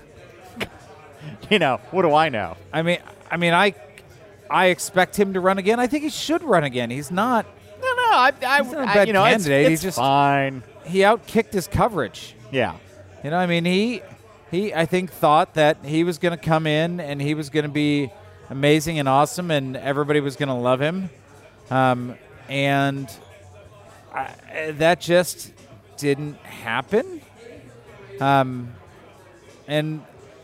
[1.51, 2.57] you know, what do I know?
[2.73, 2.99] I mean,
[3.31, 3.75] I mean, I,
[4.49, 5.81] I expect him to run again.
[5.81, 6.91] I think he should run again.
[6.91, 7.47] He's not.
[7.81, 9.67] No, no, I, I, He's not a I- bad you know, it's, candidate.
[9.69, 10.63] He it's just- fine.
[10.85, 12.35] He outkicked his coverage.
[12.51, 12.77] Yeah,
[13.23, 14.03] You know, I mean, he,
[14.51, 17.63] he, I think thought that he was going to come in and he was going
[17.65, 18.11] to be
[18.49, 21.11] amazing and awesome, and everybody was going to love him,
[21.71, 22.17] um,
[22.49, 23.11] and
[24.13, 25.53] I, that just
[25.97, 27.21] didn't happen.
[28.21, 28.75] Um,
[29.67, 30.03] and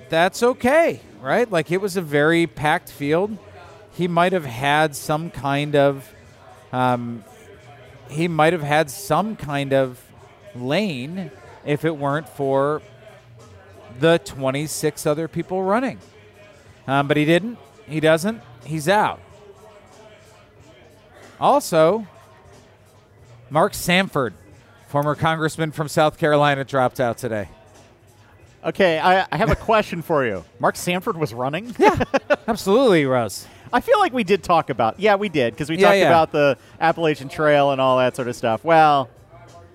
[0.09, 1.51] that's okay, right?
[1.51, 3.37] Like it was a very packed field.
[3.93, 6.12] He might have had some kind of,
[6.73, 7.25] um,
[8.09, 10.01] he might have had some kind of
[10.55, 11.31] lane
[11.65, 12.83] if it weren't for
[13.99, 15.99] the 26 other people running.
[16.87, 17.59] Um, but he didn't.
[17.89, 18.41] He doesn't.
[18.65, 19.21] He's out.
[21.40, 22.07] Also,
[23.51, 24.35] Mark Sanford,
[24.88, 27.49] former congressman from South Carolina, dropped out today.
[28.64, 30.44] Okay, I, I have a question for you.
[30.59, 31.75] Mark Sanford was running.
[31.79, 32.03] Yeah,
[32.49, 33.46] absolutely, Russ.
[33.72, 34.99] I feel like we did talk about.
[34.99, 36.09] Yeah, we did because we Yeah, talked yeah.
[36.09, 38.64] about the Appalachian Trail and all that sort of stuff.
[38.64, 39.09] Well,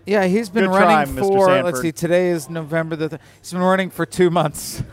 [0.05, 1.27] Yeah, he's been running try, Mr.
[1.27, 1.63] for.
[1.63, 3.09] Let's see, today is November the.
[3.09, 4.83] Th- he's been running for two months.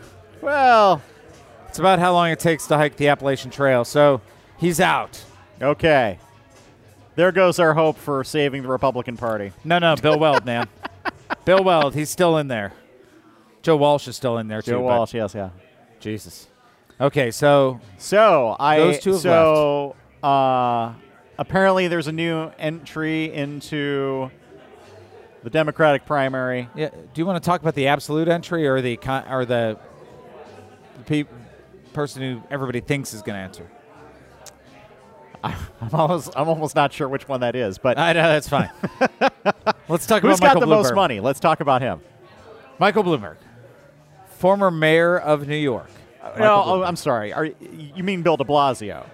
[0.41, 1.01] Well,
[1.67, 3.83] It's about how long it takes to hike the Appalachian Trail.
[3.83, 4.21] So
[4.57, 5.21] he's out.
[5.61, 6.19] okay.
[7.19, 9.51] There goes our hope for saving the Republican Party.
[9.65, 10.69] No, no, Bill Weld, man.
[11.43, 12.71] Bill Weld, he's still in there.
[13.61, 14.71] Joe Walsh is still in there too.
[14.71, 15.49] Joe Walsh, yes, yeah.
[15.99, 16.47] Jesus.
[17.01, 20.93] Okay, so So I Those two have so uh,
[21.37, 24.31] apparently there's a new entry into
[25.43, 26.69] the Democratic primary.
[26.73, 29.77] yeah, do you want to talk about the absolute entry or the con- or the,
[30.99, 31.29] the pe-
[31.91, 33.69] person who everybody thinks is going to answer?
[35.43, 38.69] I'm almost I'm almost not sure which one that is, but I know that's fine.
[39.87, 41.19] Let's talk about who's got Michael the most money?
[41.19, 42.01] Let's talk about him.
[42.77, 43.37] Michael Bloomberg,
[44.37, 45.89] former mayor of New York.
[46.21, 47.33] Michael no, oh, I'm sorry.
[47.33, 49.05] Are, you mean Bill De Blasio?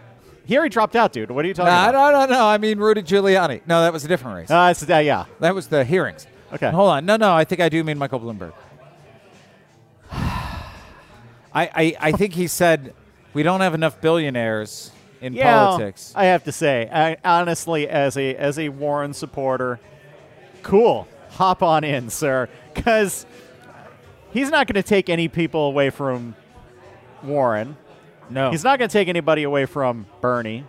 [0.45, 1.31] He already dropped out, dude.
[1.31, 2.11] What are you talking No, about?
[2.11, 2.45] no, no, no.
[2.45, 3.61] I mean Rudy Giuliani.
[3.65, 4.51] No, that was a different race.
[4.51, 5.25] Uh, uh, yeah.
[5.39, 6.27] that was the hearings.
[6.53, 6.69] Okay.
[6.69, 7.05] Hold on.
[7.05, 7.33] No, no.
[7.33, 8.53] I think I do mean Michael Bloomberg.
[10.11, 10.53] I,
[11.53, 12.93] I, I think he said
[13.33, 14.91] we don't have enough billionaires
[15.25, 16.13] in Yeah, politics.
[16.15, 19.79] I have to say, I, honestly, as a as a Warren supporter,
[20.63, 21.07] cool.
[21.31, 23.25] Hop on in, sir, because
[24.31, 26.35] he's not going to take any people away from
[27.23, 27.75] Warren.
[28.29, 30.63] no, He's not going to take anybody away from Bernie.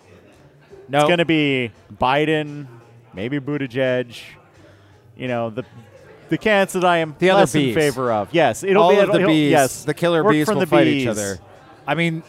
[0.89, 0.99] no.
[0.99, 2.67] It's going to be Biden,
[3.15, 4.19] maybe Buttigieg.
[5.17, 5.65] You know the
[6.29, 8.29] the candidates that I am The other less in favor of.
[8.33, 9.51] Yes, it'll all be of the it'll- bees.
[9.53, 11.39] Yes, the killer bees from will the fight each other.
[11.87, 12.25] I mean,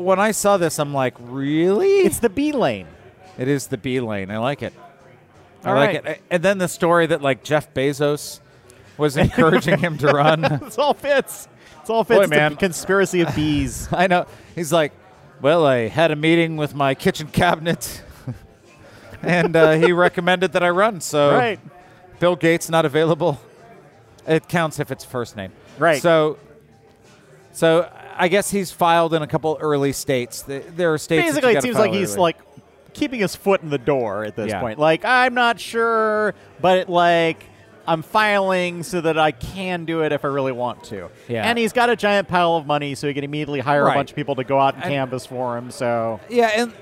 [0.00, 2.00] when I saw this, I'm like, really?
[2.00, 2.86] It's the bee lane.
[3.38, 4.30] It is the B lane.
[4.30, 4.72] I like it.
[5.64, 6.06] I All like right.
[6.16, 6.22] it.
[6.30, 8.40] And then the story that like Jeff Bezos
[8.96, 10.44] was encouraging him to run.
[10.66, 11.48] It all fits.
[11.84, 12.16] It all fits.
[12.18, 12.56] Boy, It's the man.
[12.56, 13.88] conspiracy of bees.
[13.92, 14.26] I know.
[14.54, 14.92] He's like,
[15.40, 18.02] well, I had a meeting with my kitchen cabinet,
[19.22, 21.00] and uh, he recommended that I run.
[21.00, 21.60] So right.
[22.18, 23.40] Bill Gates not available.
[24.26, 25.52] It counts if it's first name.
[25.78, 26.02] Right.
[26.02, 26.38] So,
[27.52, 30.42] so I guess he's filed in a couple early states.
[30.42, 31.26] There are states.
[31.28, 32.20] Basically, it seems like he's early.
[32.22, 32.36] like
[32.94, 34.60] keeping his foot in the door at this Yeah.
[34.60, 34.78] point.
[34.78, 37.44] Like, I'm not sure, but like,
[37.86, 41.08] I'm filing so that I can do it if I really want to.
[41.28, 41.48] Yeah.
[41.48, 43.92] And he's got a giant pile of money, so he can immediately hire Right.
[43.92, 45.70] a bunch of people to go out and And- canvass for him.
[45.70, 46.72] So, Yeah, and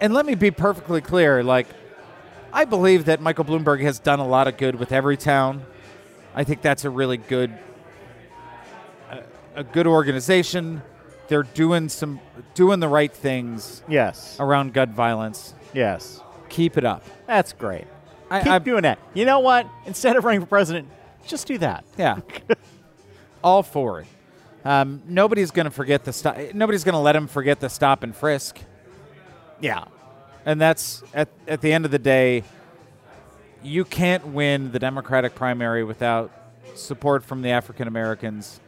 [0.00, 1.42] and let me be perfectly clear.
[1.42, 1.68] Like,
[2.52, 5.60] I believe that Michael Bloomberg has done a lot of good with Everytown.
[6.34, 7.52] I think that's a really good,
[9.54, 10.82] a, good organization.
[11.28, 12.20] They're doing some
[12.54, 14.36] doing the right things yes.
[14.38, 15.54] around gun violence.
[15.72, 16.20] Yes.
[16.48, 17.04] Keep it up.
[17.26, 17.86] That's great.
[18.30, 18.98] I, Keep I- doing that.
[19.14, 19.66] You know what?
[19.86, 20.88] Instead of running for president,
[21.26, 21.84] just do that.
[21.96, 22.20] Yeah,
[23.44, 24.06] all for it.
[24.64, 26.38] Um, nobody's going to forget the stop.
[26.54, 28.58] Nobody's going to let him forget the stop and frisk.
[29.60, 29.84] Yeah.
[30.46, 32.44] And that's at, at the end of the day,
[33.62, 36.30] you can't win the Democratic primary without
[36.74, 38.60] support from the African Americans.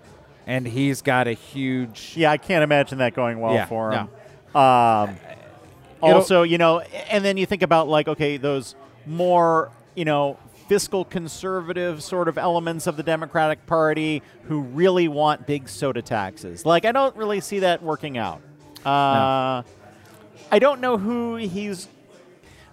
[0.46, 2.12] And he's got a huge.
[2.16, 3.96] Yeah, I can't imagine that going well Yeah, for no.
[3.96, 4.08] him.
[4.56, 5.16] Um,
[6.00, 6.80] also, you know,
[7.10, 8.74] and then you think about like, okay, those
[9.06, 15.46] more, you know, fiscal conservative sort of elements of the Democratic Party who really want
[15.46, 16.64] big soda taxes.
[16.64, 18.40] Like, I don't really see that working out.
[18.84, 19.62] Uh,
[20.52, 21.88] I don't know who he's.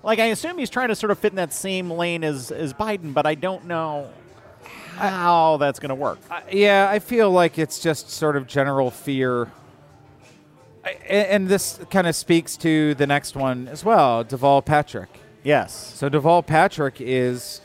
[0.03, 2.73] Like, I assume he's trying to sort of fit in that same lane as as
[2.73, 4.09] Biden, but I don't know
[4.95, 6.19] how that's going to work.
[6.29, 9.51] Uh, yeah, I feel like it's just sort of general fear.
[10.85, 15.09] I, a- and this kind of speaks to the next one as well, Deval Patrick.
[15.43, 15.73] Yes.
[15.95, 17.61] So Deval Patrick is,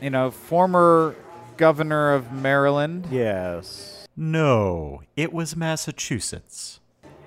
[0.00, 1.14] you know, former
[1.56, 3.92] governor of Maryland, Yes.
[4.18, 6.80] No, it was Massachusetts.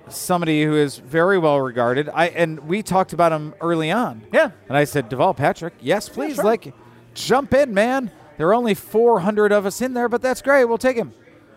[0.08, 2.08] somebody who is very well regarded.
[2.12, 4.22] I and we talked about him early on.
[4.32, 4.50] Yeah.
[4.68, 6.44] And I said, Deval Patrick, yes, please, sure.
[6.44, 6.72] like,
[7.14, 8.10] jump in, man.
[8.40, 10.64] There are only 400 of us in there, but that's great.
[10.64, 11.12] We'll take him.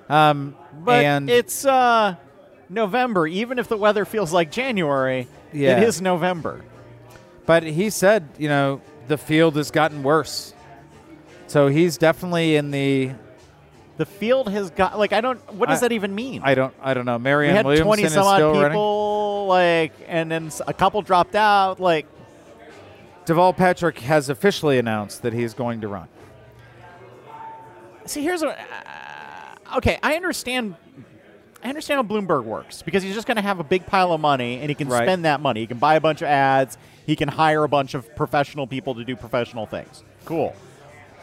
[0.10, 2.18] Um, But and it's uh,
[2.68, 3.26] November.
[3.26, 5.78] Even if the weather feels like January, Yeah.
[5.78, 6.60] it is November.
[7.46, 10.54] But he said, you know, the field has gotten worse.
[11.48, 13.12] So he's definitely in the.
[13.96, 15.40] The field has got like I don't.
[15.54, 16.42] What does I- that even mean?
[16.44, 16.74] I don't.
[16.82, 17.16] I don't know.
[17.16, 18.72] we Marianne had Williamson twenty is some odd still running.
[18.72, 21.80] people, like, and then a couple dropped out.
[21.80, 22.08] Like,
[23.26, 26.10] Deval Patrick has officially announced that he's going to run.
[28.06, 28.58] See, here's what.
[28.58, 30.76] Uh, okay, I understand.
[31.64, 34.20] I understand how Bloomberg works because he's just going to have a big pile of
[34.20, 35.04] money and he can Right.
[35.06, 35.62] spend that money.
[35.62, 36.78] He can buy a bunch of ads.
[37.06, 40.04] He can hire a bunch of professional people to do professional things.
[40.26, 40.54] Cool.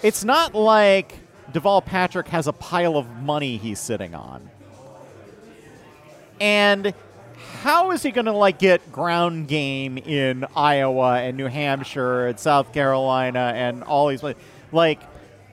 [0.02, 1.18] It's not like
[1.52, 4.48] Deval Patrick has a pile of money he's sitting on.
[6.40, 6.94] And
[7.62, 12.38] how is he going to like get ground game in Iowa and New Hampshire and
[12.38, 14.42] South Carolina and all these places?
[14.72, 15.00] Like,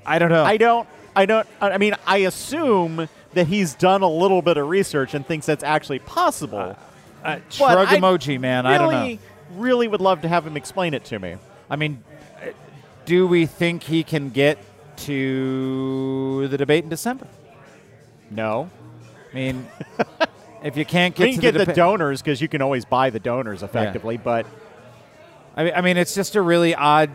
[0.06, 0.44] I don't know.
[0.46, 0.88] I don't,
[1.18, 5.26] I don't, I mean, I assume that he's done a little bit of research and
[5.26, 6.78] thinks that's actually possible.
[7.24, 8.66] Uh, But shrug emoji, man.
[8.66, 9.18] really, I don't know.
[9.60, 11.38] Really would love to have him explain it to me.
[11.70, 12.04] I mean,
[12.42, 12.50] uh,
[13.06, 14.60] do we think he can get
[14.98, 17.28] to the debate in December?
[18.30, 18.70] No.
[19.32, 19.68] I mean,
[20.64, 22.86] if you can't get can to get the, the deba- donors because you can always
[22.86, 24.46] buy the donors effectively, but
[25.56, 27.10] I mean, I mean, it's just a really odd.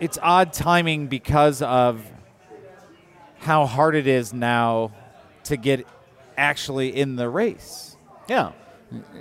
[0.00, 2.04] It's odd timing because of
[3.38, 4.92] how hard it is now
[5.44, 5.86] to get
[6.36, 7.96] actually in the race.
[8.28, 8.52] yeah.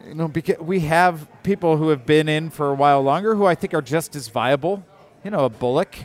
[0.07, 3.45] You know, because we have people who have been in for a while longer who
[3.45, 4.86] I think are just as viable.
[5.26, 5.97] You know, a Bullock,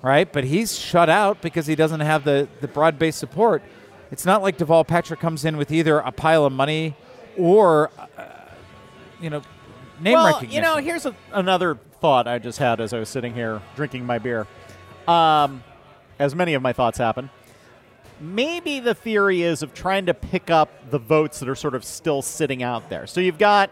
[0.00, 0.32] right?
[0.32, 3.62] But he's shut out because he doesn't have the, the broad based support.
[4.10, 6.96] It's not like Deval Patrick comes in with either a pile of money
[7.36, 8.24] or, uh,
[9.20, 9.42] you know,
[10.00, 10.54] name well, recognition.
[10.54, 14.06] you know, here's a, another thought I just had as I was sitting here drinking
[14.06, 14.46] my beer.
[15.06, 15.62] Um,
[16.18, 17.28] as many of my thoughts happen.
[18.20, 21.84] Maybe the theory is of trying to pick up the votes that are sort of
[21.84, 23.06] still sitting out there.
[23.06, 23.70] So you've got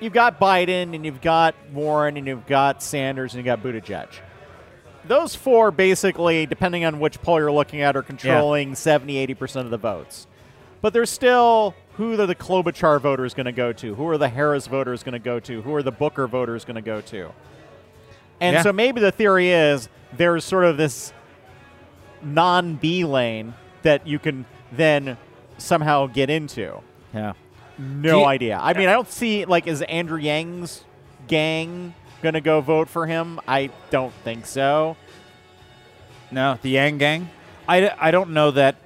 [0.00, 4.08] you've got Biden and you've got Warren and you've got Sanders and you've got Buttigieg.
[5.06, 9.70] Those four basically, depending on which poll you're looking at, are controlling 70, 80% of
[9.70, 10.26] the votes.
[10.80, 13.94] But there's still who are the Klobuchar voters going to go to?
[13.96, 15.62] Who are the Harris voters going to go to?
[15.62, 17.32] Who are the Booker voters going to go to?
[18.40, 18.62] And Yeah.
[18.62, 21.12] so maybe the theory is there's sort of this
[22.22, 25.16] non B lane that you can then
[25.58, 26.80] somehow get into.
[27.14, 27.32] yeah.
[27.78, 28.58] No you- idea.
[28.60, 30.84] I mean, I don't see like is Andrew Yang's
[31.28, 33.38] gang going to go vote for him?
[33.46, 34.96] I don't think so.
[36.32, 37.30] No, the Yang Gang.
[37.68, 38.76] I, I don't know that.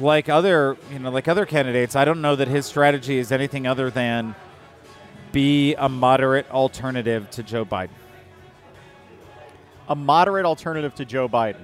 [0.00, 3.68] Like other you know like other candidates, I don't know that his strategy is anything
[3.68, 4.34] other than
[5.30, 7.90] be a moderate alternative to Joe Biden.
[9.88, 11.62] A moderate alternative to Joe Biden.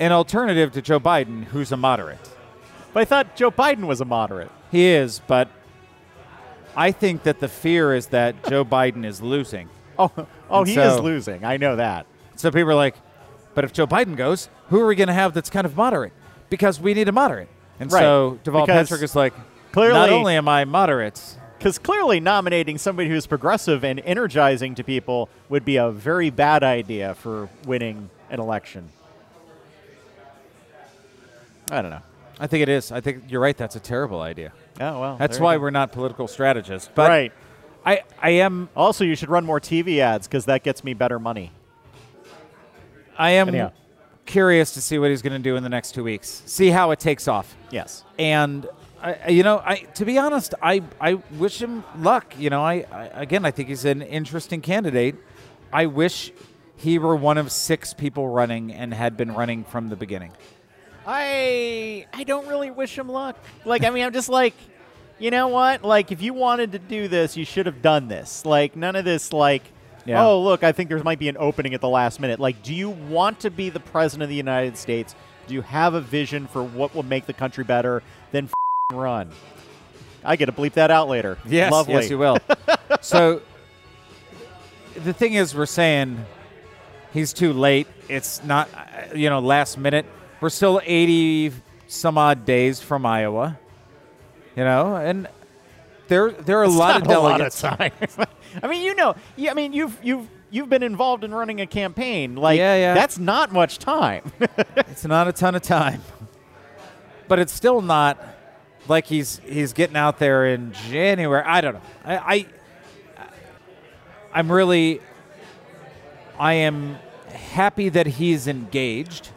[0.00, 2.18] An alternative to Joe Biden, who's a moderate.
[2.92, 4.50] But I thought Joe Biden was a moderate.
[4.72, 5.48] He is, but
[6.74, 9.68] I think that the fear is that Joe Biden is losing.
[9.98, 10.10] Oh,
[10.48, 11.44] oh, And he is losing.
[11.44, 12.06] I know that.
[12.36, 12.96] So people are like,
[13.54, 16.12] but if Joe Biden goes, who are we going to have that's kind of moderate?
[16.48, 17.48] Because we need a moderate.
[17.78, 18.00] And Right.
[18.00, 19.34] so Deval Patrick is like,
[19.72, 21.20] clearly- not only am I moderate,
[21.58, 26.62] Because clearly, nominating somebody who's progressive and energizing to people would be a very bad
[26.62, 28.88] idea for winning an election.
[31.70, 32.02] I don't know.
[32.38, 32.90] I think it is.
[32.90, 33.56] I think you're right.
[33.56, 34.52] That's a terrible idea.
[34.80, 36.90] Oh well, That's why we're not political strategists.
[36.94, 37.32] But right.
[37.84, 41.18] I, I am Also, you should run more TV ads because that gets me better
[41.18, 41.52] money.
[43.18, 43.72] I am Anyhow.
[44.24, 46.42] curious to see what he's going to do in the next two weeks.
[46.46, 47.54] See how it takes off.
[47.70, 48.04] Yes.
[48.18, 48.66] And
[49.02, 52.34] I, you know, I to be honest, I I wish him luck.
[52.38, 55.16] You know, I, I again, I think he's an interesting candidate.
[55.72, 56.32] I wish
[56.76, 60.32] he were one of six people running and had been running from the beginning.
[61.06, 63.36] I I don't really wish him luck.
[63.64, 64.54] Like I mean, I'm just like,
[65.18, 65.82] you know what?
[65.82, 68.44] Like if you wanted to do this, you should have done this.
[68.44, 69.62] Like none of this like
[70.04, 70.24] Yeah.
[70.24, 72.40] oh, look, I think there might be an opening at the last minute.
[72.40, 75.14] Like do you want to be the president of the United States?
[75.46, 78.02] Do you have a vision for what will make the country better?
[78.30, 78.48] Then
[78.92, 79.30] run.
[80.24, 81.38] I get to bleep that out later.
[81.46, 81.94] Yes, Lovely.
[81.94, 82.36] yes, you will.
[83.00, 83.40] so
[84.94, 86.24] the thing is, we're saying
[87.12, 87.86] he's too late.
[88.08, 88.68] It's not,
[89.14, 90.06] you know, last minute.
[90.40, 91.52] We're still 80
[91.86, 93.58] some odd days from Iowa,
[94.56, 95.28] you know, and
[96.08, 97.60] there there are a It's lot of a lot delegates.
[97.60, 97.92] time.
[98.62, 101.66] I mean, you know, you, I mean, you've you've you've been involved in running a
[101.66, 102.36] campaign.
[102.36, 102.94] Like, Yeah, yeah.
[102.94, 104.32] that's not much time.
[104.76, 106.02] it's not a ton of time,
[107.28, 108.18] but it's still not
[108.88, 111.44] like he's he's getting out there in January.
[111.44, 111.80] I don't know.
[112.04, 112.46] I, I
[114.32, 115.00] I'm really
[116.38, 116.96] I am
[117.52, 119.30] happy that he's engaged,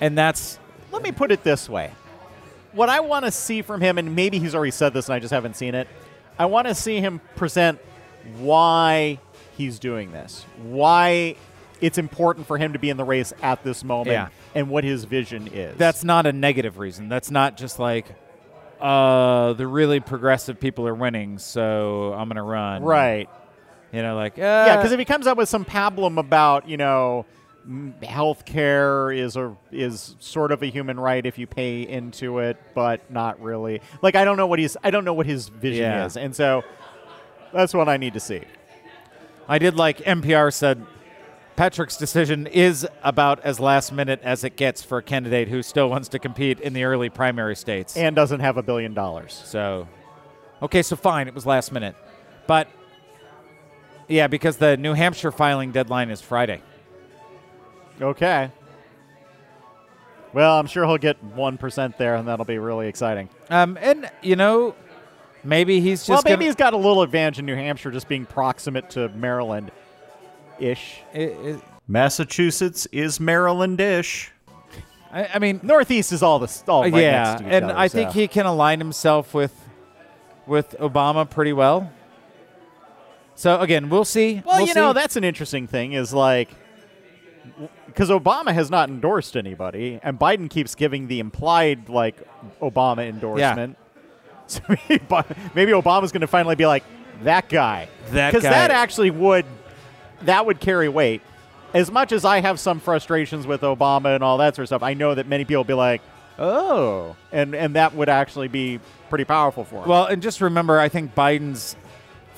[0.00, 0.58] and that's
[0.92, 1.92] Let me put it this way.
[2.72, 5.18] What I want to see from him, and maybe he's already said this and I
[5.18, 5.88] just haven't seen it,
[6.38, 7.78] I want to see him present
[8.38, 9.18] why
[9.56, 11.36] he's doing this, why
[11.80, 14.28] it's important for him to be in the race at this moment, Yeah.
[14.54, 15.76] and what his vision is.
[15.78, 17.08] that's not a negative reason.
[17.08, 18.06] That's not just like
[18.80, 22.82] uh, the really progressive people are winning, so I'm gonna run.
[22.82, 23.28] right.
[23.92, 26.76] You know, like uh, Yeah, because if he comes up with some pablum about, you
[26.76, 27.26] know,
[28.02, 32.56] health care is a is sort of a human right if you pay into it,
[32.74, 33.80] but not really.
[34.02, 36.06] Like I don't know what he's I don't know what his vision Yeah.
[36.06, 36.62] is, and so
[37.52, 38.42] that's what I need to see.
[39.48, 40.84] I did like NPR said
[41.56, 45.90] Patrick's decision is about as last minute as it gets for a candidate who still
[45.90, 47.96] wants to compete in the early primary states.
[47.96, 49.42] And doesn't have a billion dollars.
[49.44, 49.86] So,
[50.62, 51.96] okay, so fine, it was last minute.
[52.46, 52.68] But,
[54.08, 56.62] yeah, because the New Hampshire filing deadline is Friday.
[58.00, 58.50] Okay.
[60.32, 63.28] Well, I'm sure he'll get 1% there, and that'll be really exciting.
[63.48, 64.76] Um, and, you know,
[65.42, 66.08] maybe he's just.
[66.08, 69.72] well, maybe he's got a little advantage in New Hampshire just being proximate to Maryland
[70.60, 71.00] ish.
[71.14, 74.30] I- I- Massachusetts is Maryland-ish.
[75.12, 77.88] I, I mean, Northeast is all the all right yeah, next to and other, I
[77.88, 79.52] think he can align himself with
[80.46, 81.90] with Obama pretty well.
[83.34, 84.40] So again, we'll see.
[84.46, 86.50] Well, We'll you know, that's an interesting thing is like
[87.86, 92.16] because Obama has not endorsed anybody, and Biden keeps giving the implied like
[92.60, 93.76] Obama endorsement.
[94.46, 96.82] So maybe, Bi- maybe Obama's going to finally be like
[97.22, 97.88] that guy.
[98.10, 99.46] That because that actually would
[100.22, 101.22] that would carry weight.
[101.72, 104.82] As much as I have some frustrations with Obama and all that sort of stuff,
[104.82, 106.02] I know that many people will be like,
[106.36, 109.88] "Oh," and and that would actually be pretty powerful for him.
[109.88, 111.76] Well, and just remember, I think Biden's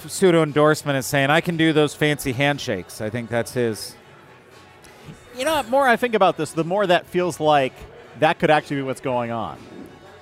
[0.07, 3.01] pseudo endorsement is saying I can do those fancy handshakes.
[3.01, 3.95] I think that's his.
[5.37, 7.73] You know, the more I think about this, the more that feels like
[8.19, 9.59] that could actually be what's going on.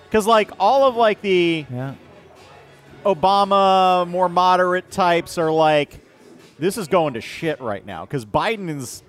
[0.04, 1.94] Because, like, all of like the Yeah.
[3.04, 6.00] Obama more moderate types are like,
[6.58, 8.04] this is going to shit right now.
[8.04, 9.02] Because Biden is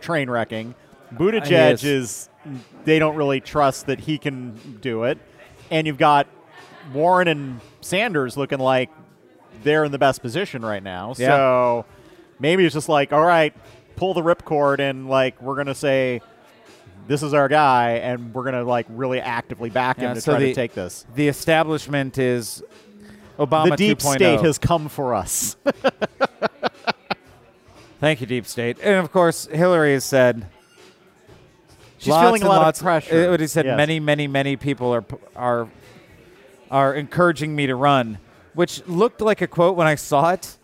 [0.00, 0.74] train wrecking.
[1.14, 1.84] Buttigieg is.
[1.84, 2.28] is,
[2.84, 5.18] they don't really trust that he can do it.
[5.70, 6.28] And you've got
[6.92, 8.90] Warren and Sanders looking like
[9.62, 11.14] they're in the best position right now.
[11.16, 11.28] Yeah.
[11.28, 11.84] So
[12.38, 13.54] maybe it's just like, all right,
[13.96, 16.20] pull the ripcord and like we're gonna say
[17.06, 20.40] this is our guy and we're gonna like really actively back him to so try
[20.40, 21.04] the- to take this.
[21.14, 22.62] The establishment is
[23.38, 24.14] Obama the deep 2.0.
[24.14, 25.56] state has come for us.
[28.00, 28.78] Thank you, deep state.
[28.82, 30.46] And of course, Hillary has said.
[31.98, 33.26] She's lots feeling a lot of pressure.
[33.28, 33.76] uh, What he said, Yes.
[33.76, 35.04] many, many, many people are
[35.36, 35.68] are
[36.70, 38.16] are encouraging me to run,
[38.54, 40.56] which looked like a quote when I saw it.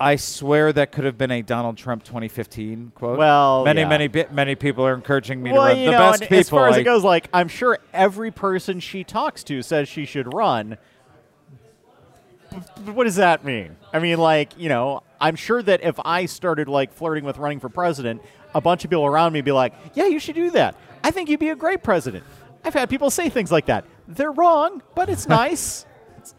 [0.00, 3.18] I swear that could have been a Donald Trump 2015 quote.
[3.18, 3.88] Well, many, yeah.
[3.88, 5.84] many, many people are encouraging me well, to run.
[5.84, 6.38] the know, best people.
[6.38, 9.88] as far as like- it goes, like I'm sure every person she talks to says
[9.88, 10.78] she should run.
[12.50, 13.76] But what does that mean?
[13.92, 17.60] I mean, like you know, I'm sure that if I started like flirting with running
[17.60, 18.22] for president,
[18.54, 20.74] a bunch of people around me would be like, "Yeah, you should do that.
[21.04, 22.24] I think you'd be a great president."
[22.64, 23.84] I've had people say things like that.
[24.08, 25.86] They're wrong, but it's nice.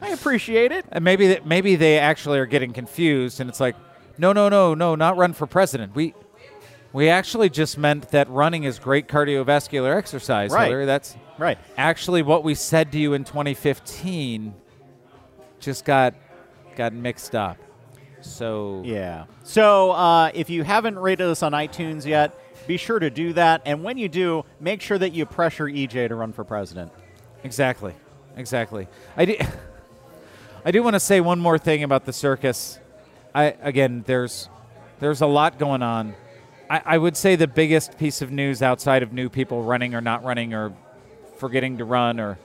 [0.01, 0.85] I appreciate it.
[0.91, 3.75] And maybe that maybe they actually are getting confused, and it's like,
[4.17, 5.95] no, no, no, no, not run for president.
[5.95, 6.13] We
[6.93, 10.51] we actually just meant that running is great cardiovascular exercise.
[10.51, 10.65] Right.
[10.67, 10.85] Hillary.
[10.85, 11.57] That's Right.
[11.77, 14.53] actually what we said to you in 2015.
[15.59, 16.13] Just got
[16.75, 17.57] got mixed up.
[18.21, 19.25] So Yeah.
[19.43, 23.61] So uh, if you haven't rated us on iTunes yet, be sure to do that.
[23.65, 26.91] And when you do, make sure that you pressure EJ to run for president.
[27.43, 27.93] exactly,
[28.37, 28.87] exactly.
[29.17, 29.35] I do.
[30.63, 32.79] I do want to say one more thing about the circus.
[33.33, 34.49] I again, there's
[34.99, 36.13] there's a lot going on.
[36.69, 40.01] I, I would say the biggest piece of news outside of new people running or
[40.01, 40.73] not running or
[41.37, 42.37] forgetting to run or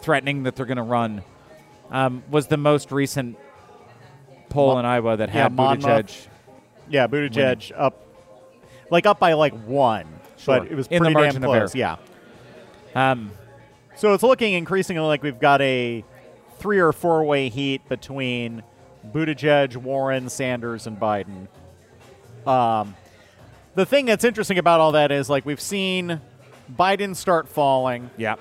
[0.00, 1.22] threatening that they're going to run
[1.90, 3.36] um, was the most recent
[4.48, 5.84] poll Mo- in Iowa that yeah, had Monmouth.
[5.84, 6.26] Buttigieg.
[6.88, 8.06] Yeah, Buttigieg up,
[8.90, 10.06] like up by like one,
[10.36, 10.60] Sure.
[10.60, 11.74] but it was In the pretty damn close.
[11.74, 11.96] Yeah.
[12.94, 13.32] Um,
[13.96, 16.04] So it's looking increasingly like we've got a
[16.58, 18.62] three or four way heat between
[19.12, 21.48] Buttigieg, Warren, Sanders, and Biden.
[22.46, 22.94] Um,
[23.74, 26.20] the thing that's interesting about all that is like we've seen
[26.78, 28.10] Biden start falling.
[28.16, 28.36] yeah.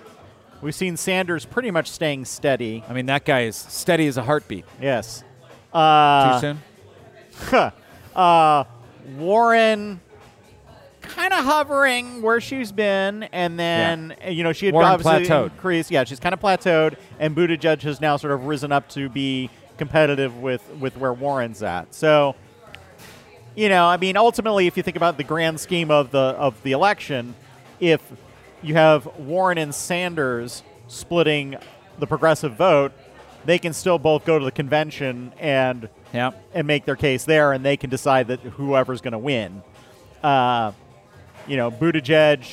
[0.60, 2.84] We've seen Sanders pretty much staying steady.
[2.90, 4.66] I mean, that guy is steady as a heartbeat.
[4.82, 5.20] Yes.
[5.72, 6.62] Too Uh, soon?
[8.16, 8.64] uh,
[9.18, 10.00] Warren
[11.18, 15.26] kind of hovering where she's been, and then uh, you know she had Warren obviously
[15.26, 15.52] plateaued.
[15.52, 15.92] increased.
[15.92, 19.50] Yeah, she's kind of plateaued, and Buttigieg has now sort of risen up to be
[19.78, 21.94] competitive with with where Warren's at.
[21.94, 22.36] So,
[23.56, 26.62] you know, I mean, ultimately, if you think about the grand scheme of the of
[26.64, 27.34] the election,
[27.80, 28.02] if
[28.62, 31.56] you have Warren and Sanders splitting
[32.00, 32.92] the progressive vote,
[33.46, 36.32] they can still both go to the convention and Yeah.
[36.54, 39.62] and make their case there, and they can decide that whoever's going to win.
[40.24, 40.72] Uh,
[41.48, 42.46] you know, Buttigieg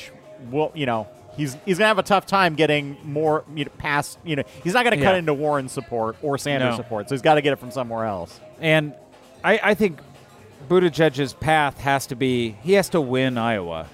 [0.51, 3.71] will, you know, he's he's going to have a tough time getting more you know,
[3.77, 4.17] past.
[4.23, 6.77] You know, he's not going to cut into Warren support or Sanders No.
[6.77, 8.39] support, so he's got to get it from somewhere else.
[8.59, 8.93] And
[9.43, 9.99] I, I think
[10.69, 13.87] Buttigieg's path has to be he has to win Iowa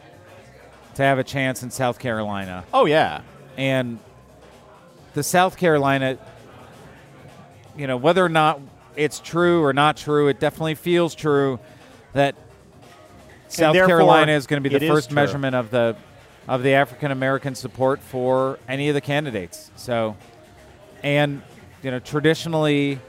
[0.96, 2.64] to have a chance in South Carolina.
[2.74, 3.22] Oh yeah,
[3.58, 4.00] And
[5.14, 6.18] the South Carolina,
[7.78, 8.60] you know, whether or not
[8.96, 11.60] it's true or not true, it definitely feels true.
[12.14, 12.36] that
[13.52, 15.96] South Carolina is going to be the first measurement of the
[16.48, 19.72] of the African American support for any of the candidates.
[19.76, 20.16] So,
[21.04, 21.42] and
[21.84, 23.00] you know, traditionally,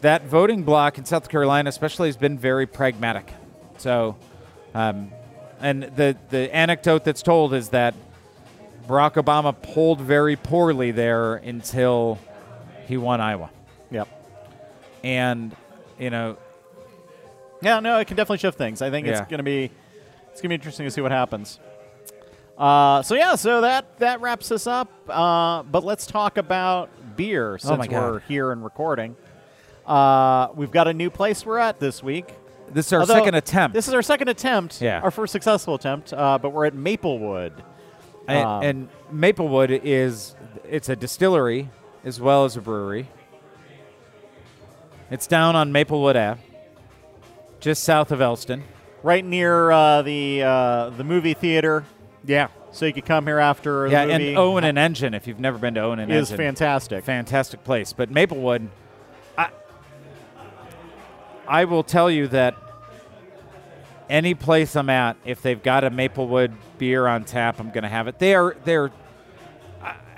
[0.00, 3.32] that voting bloc in South Carolina, especially, has been very pragmatic.
[3.78, 4.16] So,
[4.74, 5.10] um,
[5.60, 7.94] and the the anecdote that's told is that
[8.86, 12.18] Barack Obama polled very poorly there until
[12.86, 13.50] he won Iowa,
[13.90, 14.08] Yep.
[15.02, 15.56] and
[15.98, 16.36] you know,
[17.64, 18.82] Yeah, no, it can definitely shift things.
[18.82, 19.20] I think Yeah.
[19.22, 19.70] it's gonna be
[20.30, 21.58] it's gonna be interesting to see what happens.
[22.58, 24.90] Uh, so yeah, so that that wraps us up.
[25.08, 29.16] Uh, but let's talk about beer since Oh we're here and recording.
[29.86, 32.34] Uh, we've got a new place we're at this week.
[32.70, 33.74] this is our Although, second attempt.
[33.74, 34.80] This is our second attempt.
[34.80, 35.00] Yeah.
[35.00, 36.12] Our first successful attempt.
[36.12, 37.52] Uh, but we're at Maplewood.
[38.26, 40.34] And, Um, and Maplewood is
[40.68, 41.68] it's a distillery
[42.04, 43.08] as well as a brewery.
[45.10, 46.40] It's down on Maplewood Ave,
[47.64, 48.62] just south of Elston.
[49.02, 51.84] right near uh, the uh, the movie theater.
[52.26, 54.28] Yeah, So you could come here after yeah, the movie.
[54.30, 55.12] and Owen and Engine.
[55.14, 57.04] If you've never been to Owen and is Engine, fantastic.
[57.04, 57.92] fantastic place.
[57.92, 58.70] But Maplewood,
[59.36, 59.50] I,
[61.46, 62.54] I will tell you that
[64.08, 67.88] any place I'm at, if they've got a Maplewood beer on tap, I'm going to
[67.90, 68.18] have it.
[68.18, 68.90] They are they're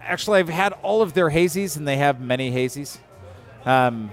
[0.01, 2.99] actually I've had all of their hazies, and they have many hazies,
[3.65, 4.11] um,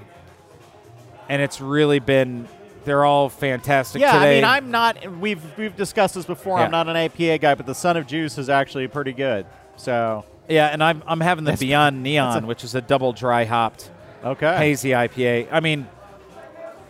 [1.29, 2.47] and it's really been
[2.85, 4.01] they're all fantastic.
[4.01, 4.31] Yeah, today.
[4.31, 5.19] I mean, I'm not.
[5.19, 6.59] We've we've discussed this before.
[6.59, 6.65] Yeah.
[6.65, 9.45] I'm not an IPA guy, but the Son of Juice is actually pretty good.
[9.77, 13.13] So yeah, and I'm I'm having the That's- Beyond Neon, a- which is a double
[13.13, 13.89] dry hopped
[14.23, 15.47] okay, hazy IPA.
[15.51, 15.87] I mean.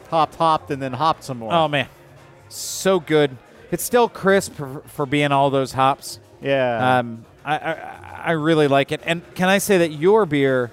[0.09, 1.53] hopped, hopped, and then hopped some more.
[1.53, 1.87] Oh man,
[2.49, 3.35] so good.
[3.71, 6.19] It's still crisp for, for being all those hops.
[6.41, 6.99] yeah.
[6.99, 9.01] Um, I, I I really like it.
[9.03, 10.71] And can I say that your beer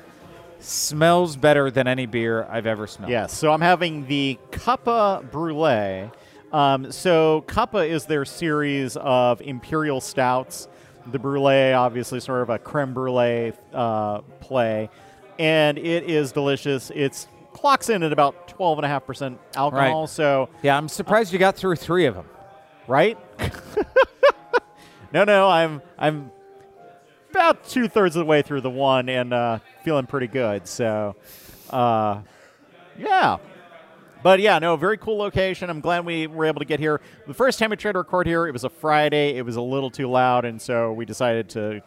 [0.61, 3.11] smells better than any beer I've ever smelled?
[3.11, 3.37] Yes.
[3.37, 6.11] So I'm having the Cuppa Brulee.
[6.53, 10.69] Um, so Cuppa is their series of imperial stouts.
[11.07, 14.91] The Brulee, obviously, sort of a creme brulee uh, play,
[15.39, 16.91] and it is delicious.
[16.95, 20.01] It's clocks in at about 12.5% alcohol.
[20.03, 20.09] Right.
[20.09, 22.27] So Yeah, I'm surprised you got through three of them.
[22.87, 23.17] right?
[25.13, 26.31] no, no, I'm I'm
[27.31, 30.67] about two thirds of the way through the one and uh, feeling pretty good.
[30.67, 31.17] So,
[31.71, 32.21] uh,
[32.99, 33.39] yeah.
[34.23, 35.71] But yeah, no, very cool location.
[35.71, 37.01] I'm glad we were able to get here.
[37.27, 39.37] The first time we tried to record here, it was a Friday.
[39.37, 41.81] It was a little too loud, and so we decided to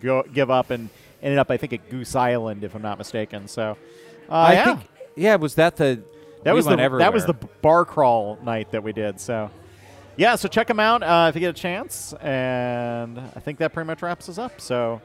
[0.00, 0.88] go give up and
[1.22, 3.48] ended up, I think, at Goose Island, if I'm not mistaken.
[3.48, 3.76] So,
[4.30, 4.64] uh, I yeah.
[4.64, 4.88] think.
[5.16, 6.02] Yeah, was that the?
[6.44, 9.20] That we was the that was the bar crawl night that we did.
[9.20, 9.50] So,
[10.16, 12.12] yeah, so check them out uh, if you get a chance.
[12.20, 14.60] And I think that pretty much wraps us up.
[14.60, 15.00] So,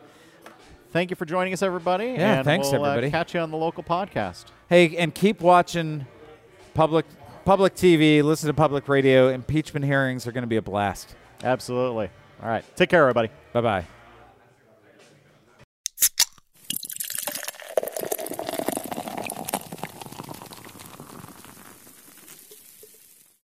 [0.91, 2.05] thank you for joining us, everybody.
[2.05, 3.11] Yeah, and thanks, we'll, uh, everybody.
[3.11, 4.45] catch you on the local podcast.
[4.69, 6.05] Hey, and keep watching
[6.73, 7.05] public
[7.45, 8.21] public TV.
[8.23, 9.29] Listen to public radio.
[9.29, 11.15] Impeachment hearings are going to be a blast.
[11.43, 12.09] Absolutely.
[12.41, 13.29] All right, take care, everybody.
[13.53, 13.98] Bye bye.